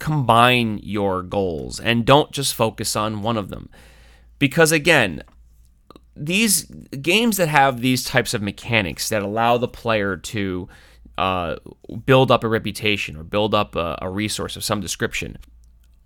combine 0.00 0.80
your 0.82 1.22
goals 1.22 1.78
and 1.78 2.04
don't 2.04 2.32
just 2.32 2.52
focus 2.52 2.96
on 2.96 3.22
one 3.22 3.36
of 3.36 3.48
them. 3.48 3.68
Because 4.40 4.72
again, 4.72 5.22
these 6.16 6.64
games 6.64 7.36
that 7.36 7.46
have 7.46 7.80
these 7.80 8.02
types 8.02 8.34
of 8.34 8.42
mechanics 8.42 9.08
that 9.10 9.22
allow 9.22 9.56
the 9.56 9.68
player 9.68 10.16
to 10.16 10.68
uh, 11.20 11.56
build 12.06 12.30
up 12.30 12.42
a 12.42 12.48
reputation 12.48 13.16
or 13.16 13.22
build 13.22 13.54
up 13.54 13.76
a, 13.76 13.98
a 14.00 14.08
resource 14.08 14.56
of 14.56 14.64
some 14.64 14.80
description 14.80 15.36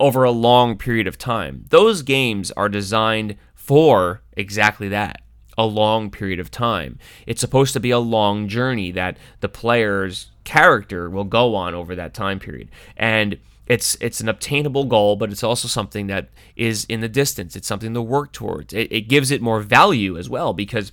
over 0.01 0.25
a 0.25 0.31
long 0.31 0.77
period 0.77 1.07
of 1.07 1.17
time. 1.17 1.65
Those 1.69 2.03
games 2.03 2.51
are 2.53 2.69
designed 2.69 3.37
for 3.55 4.23
exactly 4.37 4.89
that 4.89 5.21
a 5.57 5.65
long 5.65 6.11
period 6.11 6.41
of 6.41 6.51
time. 6.51 6.99
It's 7.29 7.41
supposed 7.41 7.73
to 7.75 7.81
be 7.81 7.91
a 7.91 7.99
long 7.99 8.49
journey 8.49 8.91
that 8.91 9.17
the 9.39 9.49
player's 9.49 10.33
character 10.43 11.09
will 11.09 11.25
go 11.25 11.55
on 11.55 11.75
over 11.75 11.95
that 11.95 12.13
time 12.13 12.41
period. 12.41 12.71
And 12.97 13.39
it's 13.67 13.97
it's 14.01 14.21
an 14.21 14.29
obtainable 14.29 14.85
goal, 14.85 15.15
but 15.15 15.31
it's 15.31 15.45
also 15.45 15.69
something 15.69 16.09
that 16.09 16.31
is 16.57 16.85
in 16.87 17.01
the 17.01 17.09
distance. 17.09 17.55
It's 17.55 17.69
something 17.69 17.95
to 17.95 18.03
work 18.03 18.33
towards. 18.33 18.75
It, 18.75 18.93
it 18.93 19.09
gives 19.09 19.31
it 19.31 19.41
more 19.41 19.61
value 19.61 20.19
as 20.19 20.29
well 20.29 20.53
because 20.53 20.93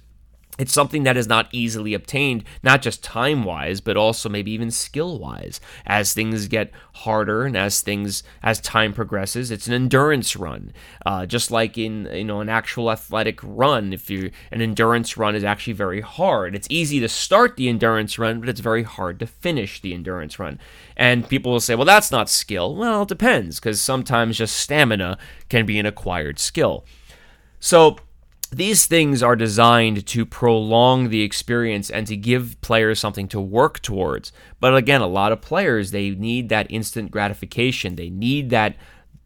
it's 0.58 0.74
something 0.74 1.04
that 1.04 1.18
is 1.18 1.28
not 1.28 1.48
easily 1.52 1.94
obtained, 1.94 2.44
not 2.62 2.82
just 2.82 3.04
time 3.04 3.44
wise, 3.44 3.82
but 3.82 3.98
also 3.98 4.30
maybe 4.30 4.52
even 4.52 4.70
skill 4.70 5.18
wise. 5.18 5.60
As 5.86 6.14
things 6.14 6.48
get 6.48 6.72
harder 6.94 7.46
and 7.46 7.56
as 7.56 7.82
things, 7.82 8.22
as 8.44 8.60
time 8.60 8.94
progresses, 8.94 9.50
it's 9.50 9.68
an 9.68 9.74
endurance 9.74 10.36
run. 10.36 10.74
Uh, 11.06 11.26
just 11.26 11.52
like 11.52 11.78
in, 11.78 12.06
you 12.14 12.26
know, 12.26 12.42
an 12.42 12.50
actual 12.50 12.92
athletic 12.92 13.40
run, 13.42 13.94
if 13.94 14.10
you, 14.10 14.30
an 14.52 14.62
endurance 14.62 15.18
run 15.18 15.36
is 15.36 15.44
actually 15.44 15.74
very 15.74 16.02
hard. 16.02 16.54
It's 16.54 16.68
easy 16.70 17.00
to 17.00 17.10
start 17.10 17.56
the 17.56 17.70
endurance 17.70 18.20
run, 18.20 18.40
but 18.40 18.50
it's 18.50 18.60
very 18.60 18.84
hard 18.84 19.20
to 19.20 19.28
finish 19.28 19.82
the 19.82 19.94
endurance 19.94 20.38
run. 20.38 20.60
And 20.98 21.28
people 21.28 21.54
will 21.54 21.60
say, 21.60 21.76
well, 21.76 21.86
that's 21.86 22.12
not 22.12 22.30
skill. 22.30 22.76
Well, 22.76 23.04
it 23.04 23.08
depends, 23.08 23.60
because 23.60 23.82
sometimes 23.82 24.38
just 24.38 24.58
stamina 24.58 25.18
can 25.50 25.66
be 25.66 25.80
an 25.80 25.86
acquired 25.86 26.40
skill. 26.40 26.86
So, 27.60 27.98
these 28.52 28.86
things 28.86 29.24
are 29.24 29.38
designed 29.38 30.06
to 30.08 30.26
prolong 30.26 31.10
the 31.10 31.22
experience 31.22 31.90
and 31.90 32.06
to 32.08 32.18
give 32.18 32.60
players 32.60 33.00
something 33.00 33.30
to 33.30 33.40
work 33.40 33.82
towards. 33.82 34.34
But 34.60 34.76
again, 34.76 35.00
a 35.00 35.08
lot 35.08 35.32
of 35.32 35.42
players 35.42 35.92
they 35.92 36.12
need 36.12 36.50
that 36.50 36.70
instant 36.70 37.12
gratification. 37.12 37.96
They 37.96 38.10
need 38.10 38.50
that 38.50 38.76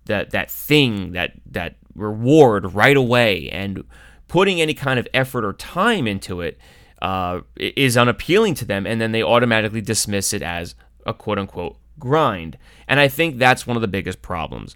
that 0.05 0.29
that 0.29 0.51
thing, 0.51 1.13
that 1.13 1.33
that 1.47 1.75
reward 1.95 2.73
right 2.73 2.95
away. 2.95 3.49
And 3.49 3.83
putting 4.27 4.61
any 4.61 4.75
kind 4.75 4.99
of 4.99 5.07
effort 5.11 5.43
or 5.43 5.53
time 5.53 6.05
into 6.05 6.41
it 6.41 6.59
uh, 7.01 7.41
is 7.55 7.97
unappealing 7.97 8.53
to 8.55 8.65
them, 8.65 8.85
and 8.85 9.01
then 9.01 9.11
they 9.11 9.23
automatically 9.23 9.81
dismiss 9.81 10.33
it 10.33 10.43
as 10.43 10.75
a 11.03 11.13
quote 11.15 11.39
unquote 11.39 11.77
grind. 11.97 12.59
And 12.87 12.99
I 12.99 13.07
think 13.07 13.39
that's 13.39 13.65
one 13.65 13.75
of 13.75 13.81
the 13.81 13.87
biggest 13.87 14.21
problems 14.21 14.75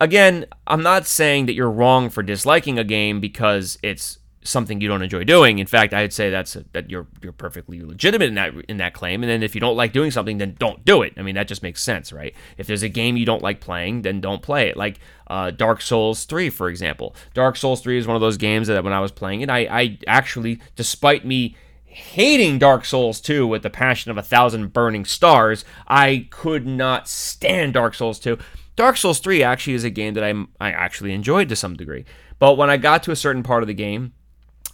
again, 0.00 0.46
I'm 0.66 0.82
not 0.82 1.06
saying 1.06 1.46
that 1.46 1.54
you're 1.54 1.70
wrong 1.70 2.10
for 2.10 2.22
disliking 2.22 2.78
a 2.78 2.84
game 2.84 3.20
because 3.20 3.78
it's 3.82 4.18
something 4.44 4.80
you 4.80 4.88
don't 4.88 5.02
enjoy 5.02 5.24
doing. 5.24 5.58
In 5.58 5.66
fact, 5.66 5.94
I'd 5.94 6.12
say 6.12 6.30
that's 6.30 6.54
a, 6.54 6.64
that 6.72 6.90
you're 6.90 7.06
you're 7.22 7.32
perfectly 7.32 7.80
legitimate 7.80 8.28
in 8.28 8.34
that 8.34 8.54
in 8.68 8.76
that 8.76 8.94
claim. 8.94 9.22
And 9.22 9.30
then 9.30 9.42
if 9.42 9.54
you 9.54 9.60
don't 9.60 9.76
like 9.76 9.92
doing 9.92 10.10
something, 10.10 10.38
then 10.38 10.54
don't 10.58 10.84
do 10.84 11.02
it. 11.02 11.14
I 11.16 11.22
mean, 11.22 11.34
that 11.34 11.48
just 11.48 11.62
makes 11.62 11.82
sense, 11.82 12.12
right? 12.12 12.34
If 12.58 12.66
there's 12.66 12.82
a 12.82 12.88
game 12.88 13.16
you 13.16 13.26
don't 13.26 13.42
like 13.42 13.60
playing, 13.60 14.02
then 14.02 14.20
don't 14.20 14.42
play 14.42 14.68
it. 14.68 14.76
Like 14.76 15.00
uh, 15.26 15.50
Dark 15.50 15.80
Souls 15.80 16.24
3, 16.24 16.50
for 16.50 16.68
example. 16.68 17.16
Dark 17.32 17.56
Souls 17.56 17.80
3 17.80 17.98
is 17.98 18.06
one 18.06 18.16
of 18.16 18.20
those 18.20 18.36
games 18.36 18.68
that 18.68 18.84
when 18.84 18.92
I 18.92 19.00
was 19.00 19.10
playing 19.10 19.40
it, 19.40 19.50
I, 19.50 19.60
I 19.60 19.98
actually, 20.06 20.60
despite 20.76 21.24
me 21.24 21.56
hating 21.84 22.58
Dark 22.58 22.84
Souls 22.84 23.20
2 23.20 23.46
with 23.46 23.62
the 23.62 23.70
passion 23.70 24.10
of 24.10 24.18
a 24.18 24.22
thousand 24.22 24.72
burning 24.72 25.04
stars, 25.04 25.64
I 25.86 26.26
could 26.30 26.66
not 26.66 27.08
stand 27.08 27.74
Dark 27.74 27.94
Souls 27.94 28.18
2 28.18 28.36
Dark 28.76 28.96
Souls 28.96 29.20
3 29.20 29.42
actually 29.42 29.74
is 29.74 29.84
a 29.84 29.90
game 29.90 30.14
that 30.14 30.24
I 30.24 30.32
I 30.60 30.70
actually 30.70 31.12
enjoyed 31.12 31.48
to 31.48 31.56
some 31.56 31.76
degree. 31.76 32.04
But 32.38 32.56
when 32.56 32.70
I 32.70 32.76
got 32.76 33.02
to 33.04 33.12
a 33.12 33.16
certain 33.16 33.42
part 33.42 33.62
of 33.62 33.66
the 33.68 33.74
game, 33.74 34.12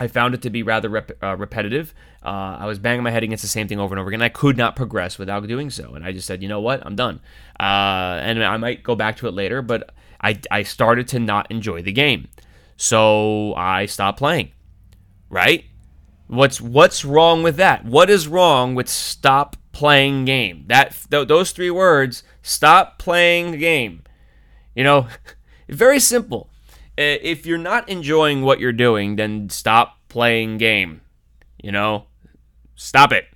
I 0.01 0.09
found 0.09 0.35
it 0.35 0.41
to 0.43 0.51
be 0.51 0.63
rather 0.63 0.89
rep- 0.89 1.23
uh, 1.23 1.37
repetitive. 1.37 1.93
Uh, 2.25 2.57
I 2.59 2.67
was 2.67 2.79
banging 2.79 3.03
my 3.03 3.11
head 3.11 3.23
against 3.23 3.43
the 3.43 3.49
same 3.49 3.69
thing 3.69 3.79
over 3.79 3.95
and 3.95 4.01
over 4.01 4.09
again. 4.09 4.23
I 4.23 4.31
could 4.31 4.57
not 4.57 4.75
progress 4.75 5.19
without 5.19 5.47
doing 5.47 5.69
so, 5.69 5.95
and 5.95 6.05
I 6.05 6.13
just 6.13 6.27
said, 6.27 6.43
you 6.43 6.49
know 6.49 6.61
what, 6.61 6.85
I'm 6.85 6.97
done. 6.97 7.21
Uh, 7.59 8.19
and 8.23 8.43
I 8.43 8.57
might 8.57 8.83
go 8.83 8.95
back 8.95 9.19
to 9.19 9.29
it 9.29 9.35
later, 9.35 9.61
but 9.61 9.91
I 10.23 10.41
I 10.51 10.63
started 10.63 11.07
to 11.09 11.19
not 11.19 11.51
enjoy 11.51 11.83
the 11.83 11.93
game, 11.93 12.29
so 12.79 13.55
I 13.55 13.87
stopped 13.87 14.19
playing. 14.19 14.53
Right? 15.29 15.67
What's 16.29 16.61
what's 16.61 17.05
wrong 17.05 17.43
with 17.43 17.57
that? 17.57 17.85
What 17.85 18.09
is 18.09 18.27
wrong 18.27 18.75
with 18.75 18.89
stop 18.89 19.57
playing 19.73 20.25
game? 20.25 20.65
That 20.69 20.97
th- 21.11 21.29
those 21.29 21.53
three 21.53 21.71
words 21.71 22.23
Stop 22.43 22.99
playing 22.99 23.53
the 23.53 23.57
game. 23.57 24.03
You 24.75 24.85
know, 24.85 25.09
very 25.69 26.01
simple. 26.01 26.49
If 26.97 27.47
you're 27.47 27.59
not 27.59 27.89
enjoying 27.89 28.43
what 28.43 28.61
you're 28.61 28.73
doing, 28.73 29.17
then 29.17 29.49
stop 29.49 29.97
playing 30.09 30.59
game. 30.59 31.01
You 31.63 31.73
know, 31.73 32.07
stop 32.75 33.13
it. 33.13 33.27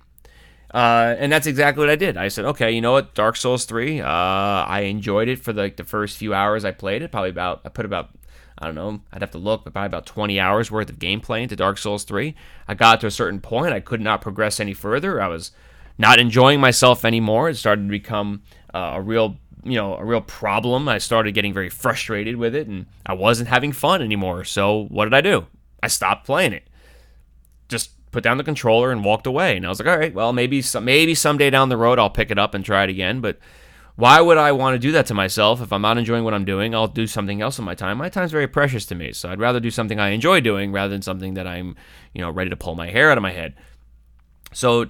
Uh, 0.75 1.15
and 1.17 1.31
that's 1.31 1.47
exactly 1.47 1.81
what 1.81 1.89
I 1.89 1.95
did. 1.95 2.17
I 2.17 2.27
said, 2.27 2.43
okay, 2.45 2.69
you 2.71 2.81
know 2.81 2.91
what, 2.91 3.15
Dark 3.15 3.37
Souls 3.37 3.63
3, 3.63 4.01
uh, 4.01 4.05
I 4.05 4.81
enjoyed 4.81 5.29
it 5.29 5.39
for 5.39 5.53
the, 5.53 5.61
like 5.61 5.77
the 5.77 5.85
first 5.85 6.17
few 6.17 6.33
hours 6.33 6.65
I 6.65 6.71
played 6.71 7.01
it. 7.01 7.11
Probably 7.11 7.29
about, 7.29 7.61
I 7.63 7.69
put 7.69 7.85
about, 7.85 8.09
I 8.57 8.65
don't 8.65 8.75
know, 8.75 8.99
I'd 9.13 9.21
have 9.21 9.31
to 9.31 9.37
look, 9.37 9.63
but 9.63 9.71
probably 9.71 9.87
about 9.87 10.05
20 10.05 10.37
hours 10.37 10.69
worth 10.69 10.89
of 10.89 10.99
gameplay 10.99 11.43
into 11.43 11.55
Dark 11.55 11.77
Souls 11.77 12.03
3. 12.03 12.35
I 12.67 12.73
got 12.73 12.99
to 13.01 13.07
a 13.07 13.11
certain 13.11 13.39
point, 13.39 13.73
I 13.73 13.79
could 13.79 14.01
not 14.01 14.21
progress 14.21 14.59
any 14.59 14.73
further. 14.73 15.21
I 15.21 15.29
was 15.29 15.51
not 15.97 16.19
enjoying 16.19 16.59
myself 16.59 17.05
anymore. 17.05 17.49
It 17.49 17.55
started 17.55 17.83
to 17.83 17.89
become 17.89 18.43
uh, 18.73 18.93
a 18.95 19.01
real 19.01 19.37
you 19.63 19.75
know 19.75 19.95
a 19.95 20.05
real 20.05 20.21
problem. 20.21 20.87
I 20.87 20.99
started 20.99 21.33
getting 21.33 21.53
very 21.53 21.69
frustrated 21.69 22.37
with 22.37 22.55
it, 22.55 22.67
and 22.67 22.85
I 23.05 23.13
wasn't 23.13 23.49
having 23.49 23.71
fun 23.71 24.01
anymore. 24.01 24.43
So 24.43 24.85
what 24.89 25.05
did 25.05 25.13
I 25.13 25.21
do? 25.21 25.47
I 25.81 25.87
stopped 25.87 26.25
playing 26.25 26.53
it. 26.53 26.67
Just 27.67 27.91
put 28.11 28.23
down 28.23 28.37
the 28.37 28.43
controller 28.43 28.91
and 28.91 29.03
walked 29.03 29.27
away. 29.27 29.57
And 29.57 29.65
I 29.65 29.69
was 29.69 29.79
like, 29.79 29.89
all 29.89 29.97
right, 29.97 30.13
well 30.13 30.31
maybe 30.31 30.61
some, 30.61 30.85
maybe 30.85 31.13
someday 31.13 31.49
down 31.49 31.69
the 31.69 31.77
road 31.77 31.99
I'll 31.99 32.09
pick 32.09 32.31
it 32.31 32.39
up 32.39 32.53
and 32.53 32.63
try 32.63 32.83
it 32.83 32.89
again. 32.89 33.19
But 33.19 33.39
why 33.97 34.19
would 34.21 34.37
I 34.37 34.51
want 34.53 34.75
to 34.75 34.79
do 34.79 34.91
that 34.93 35.05
to 35.07 35.13
myself 35.13 35.61
if 35.61 35.71
I'm 35.71 35.81
not 35.81 35.97
enjoying 35.97 36.23
what 36.23 36.33
I'm 36.33 36.45
doing? 36.45 36.73
I'll 36.73 36.87
do 36.87 37.07
something 37.07 37.41
else 37.41 37.59
in 37.59 37.65
my 37.65 37.75
time. 37.75 37.97
My 37.97 38.09
time's 38.09 38.31
very 38.31 38.47
precious 38.47 38.85
to 38.87 38.95
me, 38.95 39.13
so 39.13 39.29
I'd 39.29 39.39
rather 39.39 39.59
do 39.59 39.71
something 39.71 39.99
I 39.99 40.09
enjoy 40.09 40.41
doing 40.41 40.71
rather 40.71 40.93
than 40.93 41.01
something 41.01 41.33
that 41.35 41.47
I'm 41.47 41.75
you 42.13 42.21
know 42.21 42.29
ready 42.29 42.49
to 42.49 42.55
pull 42.55 42.75
my 42.75 42.89
hair 42.89 43.11
out 43.11 43.17
of 43.17 43.21
my 43.21 43.31
head. 43.31 43.55
So 44.53 44.89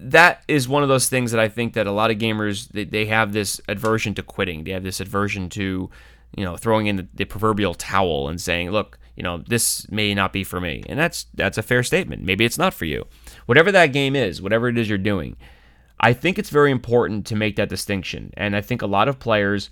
that 0.00 0.42
is 0.46 0.68
one 0.68 0.82
of 0.82 0.88
those 0.88 1.08
things 1.08 1.32
that 1.32 1.40
I 1.40 1.48
think 1.48 1.74
that 1.74 1.86
a 1.86 1.92
lot 1.92 2.10
of 2.10 2.18
gamers 2.18 2.68
they, 2.68 2.84
they 2.84 3.06
have 3.06 3.32
this 3.32 3.60
aversion 3.68 4.14
to 4.14 4.22
quitting. 4.22 4.64
They 4.64 4.70
have 4.70 4.84
this 4.84 5.00
aversion 5.00 5.48
to, 5.50 5.90
you 6.36 6.44
know, 6.44 6.56
throwing 6.56 6.86
in 6.86 6.96
the, 6.96 7.08
the, 7.14 7.24
proverbial 7.24 7.74
towel 7.74 8.28
and 8.28 8.40
saying, 8.40 8.70
"Look, 8.70 8.98
you 9.16 9.22
know, 9.22 9.38
this 9.38 9.90
may 9.90 10.14
not 10.14 10.32
be 10.32 10.44
for 10.44 10.60
me." 10.60 10.84
And 10.88 10.98
that's 10.98 11.26
that's 11.34 11.58
a 11.58 11.62
fair 11.62 11.82
statement. 11.82 12.22
Maybe 12.22 12.44
it's 12.44 12.58
not 12.58 12.74
for 12.74 12.84
you. 12.84 13.06
Whatever 13.46 13.72
that 13.72 13.92
game 13.92 14.14
is, 14.14 14.40
whatever 14.40 14.68
it 14.68 14.78
is 14.78 14.88
you're 14.88 14.98
doing, 14.98 15.36
I 16.00 16.12
think 16.12 16.38
it's 16.38 16.50
very 16.50 16.70
important 16.70 17.26
to 17.26 17.36
make 17.36 17.56
that 17.56 17.68
distinction. 17.68 18.32
And 18.36 18.54
I 18.54 18.60
think 18.60 18.82
a 18.82 18.86
lot 18.86 19.08
of 19.08 19.18
players 19.18 19.70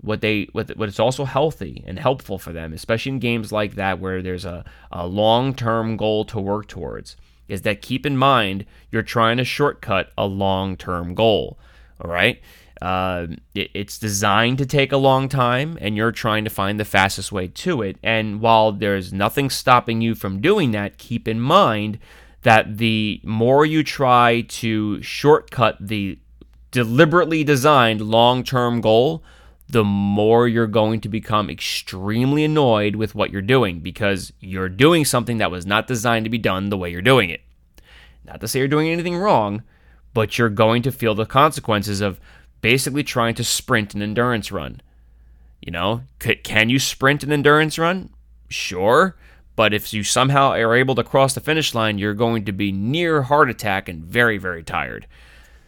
what 0.00 0.20
they 0.20 0.48
what, 0.52 0.76
what 0.76 0.88
is 0.88 0.98
also 0.98 1.24
healthy 1.24 1.84
and 1.86 1.98
helpful 1.98 2.38
for 2.38 2.52
them, 2.52 2.72
especially 2.72 3.12
in 3.12 3.18
games 3.18 3.52
like 3.52 3.74
that 3.74 4.00
where 4.00 4.22
there's 4.22 4.44
a, 4.44 4.64
a 4.90 5.06
long-term 5.06 5.96
goal 5.96 6.24
to 6.24 6.40
work 6.40 6.66
towards 6.66 7.16
is 7.50 7.62
that 7.62 7.82
keep 7.82 8.06
in 8.06 8.16
mind 8.16 8.64
you're 8.90 9.02
trying 9.02 9.36
to 9.36 9.44
shortcut 9.44 10.10
a 10.16 10.26
long 10.26 10.76
term 10.76 11.14
goal. 11.14 11.58
All 12.00 12.10
right. 12.10 12.40
Uh, 12.80 13.26
it, 13.54 13.70
it's 13.74 13.98
designed 13.98 14.56
to 14.56 14.64
take 14.64 14.90
a 14.90 14.96
long 14.96 15.28
time, 15.28 15.76
and 15.82 15.96
you're 15.96 16.12
trying 16.12 16.44
to 16.44 16.50
find 16.50 16.80
the 16.80 16.84
fastest 16.84 17.30
way 17.30 17.46
to 17.46 17.82
it. 17.82 17.96
And 18.02 18.40
while 18.40 18.72
there's 18.72 19.12
nothing 19.12 19.50
stopping 19.50 20.00
you 20.00 20.14
from 20.14 20.40
doing 20.40 20.70
that, 20.70 20.96
keep 20.96 21.28
in 21.28 21.40
mind 21.40 21.98
that 22.42 22.78
the 22.78 23.20
more 23.22 23.66
you 23.66 23.82
try 23.82 24.40
to 24.40 25.02
shortcut 25.02 25.76
the 25.78 26.18
deliberately 26.70 27.44
designed 27.44 28.00
long 28.00 28.42
term 28.42 28.80
goal, 28.80 29.22
the 29.72 29.84
more 29.84 30.48
you're 30.48 30.66
going 30.66 31.00
to 31.00 31.08
become 31.08 31.48
extremely 31.48 32.44
annoyed 32.44 32.96
with 32.96 33.14
what 33.14 33.30
you're 33.30 33.42
doing 33.42 33.80
because 33.80 34.32
you're 34.40 34.68
doing 34.68 35.04
something 35.04 35.38
that 35.38 35.50
was 35.50 35.66
not 35.66 35.86
designed 35.86 36.24
to 36.24 36.30
be 36.30 36.38
done 36.38 36.70
the 36.70 36.76
way 36.76 36.90
you're 36.90 37.02
doing 37.02 37.30
it. 37.30 37.40
Not 38.24 38.40
to 38.40 38.48
say 38.48 38.58
you're 38.58 38.68
doing 38.68 38.88
anything 38.88 39.16
wrong, 39.16 39.62
but 40.12 40.38
you're 40.38 40.48
going 40.48 40.82
to 40.82 40.92
feel 40.92 41.14
the 41.14 41.26
consequences 41.26 42.00
of 42.00 42.20
basically 42.60 43.02
trying 43.02 43.34
to 43.34 43.44
sprint 43.44 43.94
an 43.94 44.02
endurance 44.02 44.50
run. 44.50 44.80
You 45.60 45.72
know, 45.72 46.02
can 46.18 46.68
you 46.68 46.78
sprint 46.78 47.22
an 47.22 47.32
endurance 47.32 47.78
run? 47.78 48.10
Sure. 48.48 49.16
But 49.56 49.74
if 49.74 49.92
you 49.92 50.02
somehow 50.02 50.52
are 50.52 50.74
able 50.74 50.94
to 50.94 51.04
cross 51.04 51.34
the 51.34 51.40
finish 51.40 51.74
line, 51.74 51.98
you're 51.98 52.14
going 52.14 52.44
to 52.46 52.52
be 52.52 52.72
near 52.72 53.22
heart 53.22 53.50
attack 53.50 53.88
and 53.88 54.02
very, 54.02 54.38
very 54.38 54.62
tired. 54.62 55.06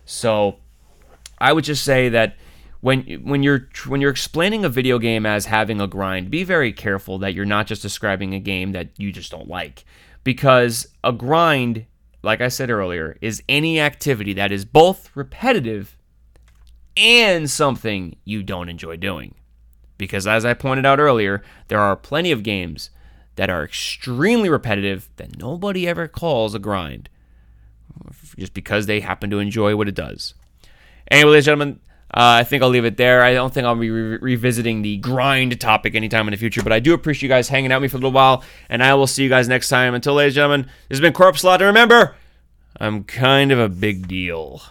So 0.07 0.57
I 1.39 1.53
would 1.53 1.65
just 1.65 1.85
say 1.85 2.09
that 2.09 2.37
when 2.83 3.05
when 3.23 3.43
you're 3.45 3.69
when 3.87 4.01
you're 4.01 4.11
explaining 4.11 4.65
a 4.65 4.69
video 4.69 4.99
game 4.99 5.25
as 5.25 5.47
having 5.47 5.81
a 5.81 5.87
grind, 5.87 6.31
be 6.31 6.45
very 6.45 6.73
careful 6.73 7.17
that 7.19 7.33
you're 7.33 7.45
not 7.45 7.69
just 7.69 7.81
describing 7.81 8.35
a 8.35 8.41
game 8.41 8.73
that 8.73 8.89
you 8.99 9.13
just 9.13 9.31
don't 9.31 9.49
like. 9.49 9.85
Because 10.25 10.89
a 11.03 11.13
grind, 11.13 11.87
like 12.23 12.41
I 12.41 12.49
said 12.49 12.71
earlier, 12.71 13.17
is 13.21 13.43
any 13.49 13.81
activity 13.81 14.33
that 14.35 14.53
is 14.53 14.65
both 14.65 15.11
repetitive 15.15 15.97
and 16.97 17.49
something 17.49 18.17
you 18.25 18.43
don't 18.43 18.69
enjoy 18.69 18.97
doing. 18.97 19.37
Because 19.97 20.27
as 20.27 20.45
I 20.45 20.53
pointed 20.53 20.85
out 20.85 20.99
earlier, 20.99 21.43
there 21.69 21.81
are 21.81 21.97
plenty 21.97 22.33
of 22.33 22.43
games 22.43 22.91
that 23.37 23.49
are 23.49 23.65
extremely 23.65 24.49
repetitive 24.49 25.09
that 25.17 25.39
nobody 25.39 25.87
ever 25.87 26.09
calls 26.09 26.55
a 26.55 26.59
grind 26.59 27.09
just 28.37 28.55
because 28.55 28.87
they 28.87 29.01
happen 29.01 29.31
to 29.31 29.39
enjoy 29.39 29.77
what 29.77 29.89
it 29.89 29.95
does. 29.95 30.35
Anyway, 31.09 31.31
ladies 31.31 31.47
and 31.47 31.59
gentlemen, 31.59 31.81
uh, 32.15 32.41
I 32.41 32.45
think 32.45 32.63
I'll 32.63 32.69
leave 32.69 32.85
it 32.85 32.97
there. 32.97 33.23
I 33.23 33.33
don't 33.33 33.53
think 33.53 33.67
I'll 33.67 33.75
be 33.75 33.91
re- 33.91 34.19
revisiting 34.19 34.83
the 34.83 34.99
grind 34.99 35.59
topic 35.61 35.95
anytime 35.95 36.29
in 36.29 36.33
the 36.33 36.37
future, 36.37 36.63
but 36.63 36.73
I 36.73 36.79
do 36.79 36.93
appreciate 36.93 37.23
you 37.23 37.29
guys 37.29 37.49
hanging 37.49 37.73
out 37.73 37.81
with 37.81 37.89
me 37.91 37.93
for 37.93 37.97
a 37.97 38.01
little 38.01 38.13
while, 38.13 38.45
and 38.69 38.83
I 38.83 38.95
will 38.95 39.07
see 39.07 39.23
you 39.23 39.29
guys 39.31 39.49
next 39.49 39.69
time. 39.69 39.95
Until, 39.95 40.15
ladies 40.15 40.33
and 40.33 40.37
gentlemen, 40.37 40.63
this 40.89 40.99
has 40.99 41.01
been 41.01 41.15
Corpsealot, 41.15 41.55
and 41.55 41.63
remember, 41.63 42.17
I'm 42.79 43.05
kind 43.05 43.51
of 43.51 43.59
a 43.59 43.69
big 43.69 44.09
deal. 44.09 44.63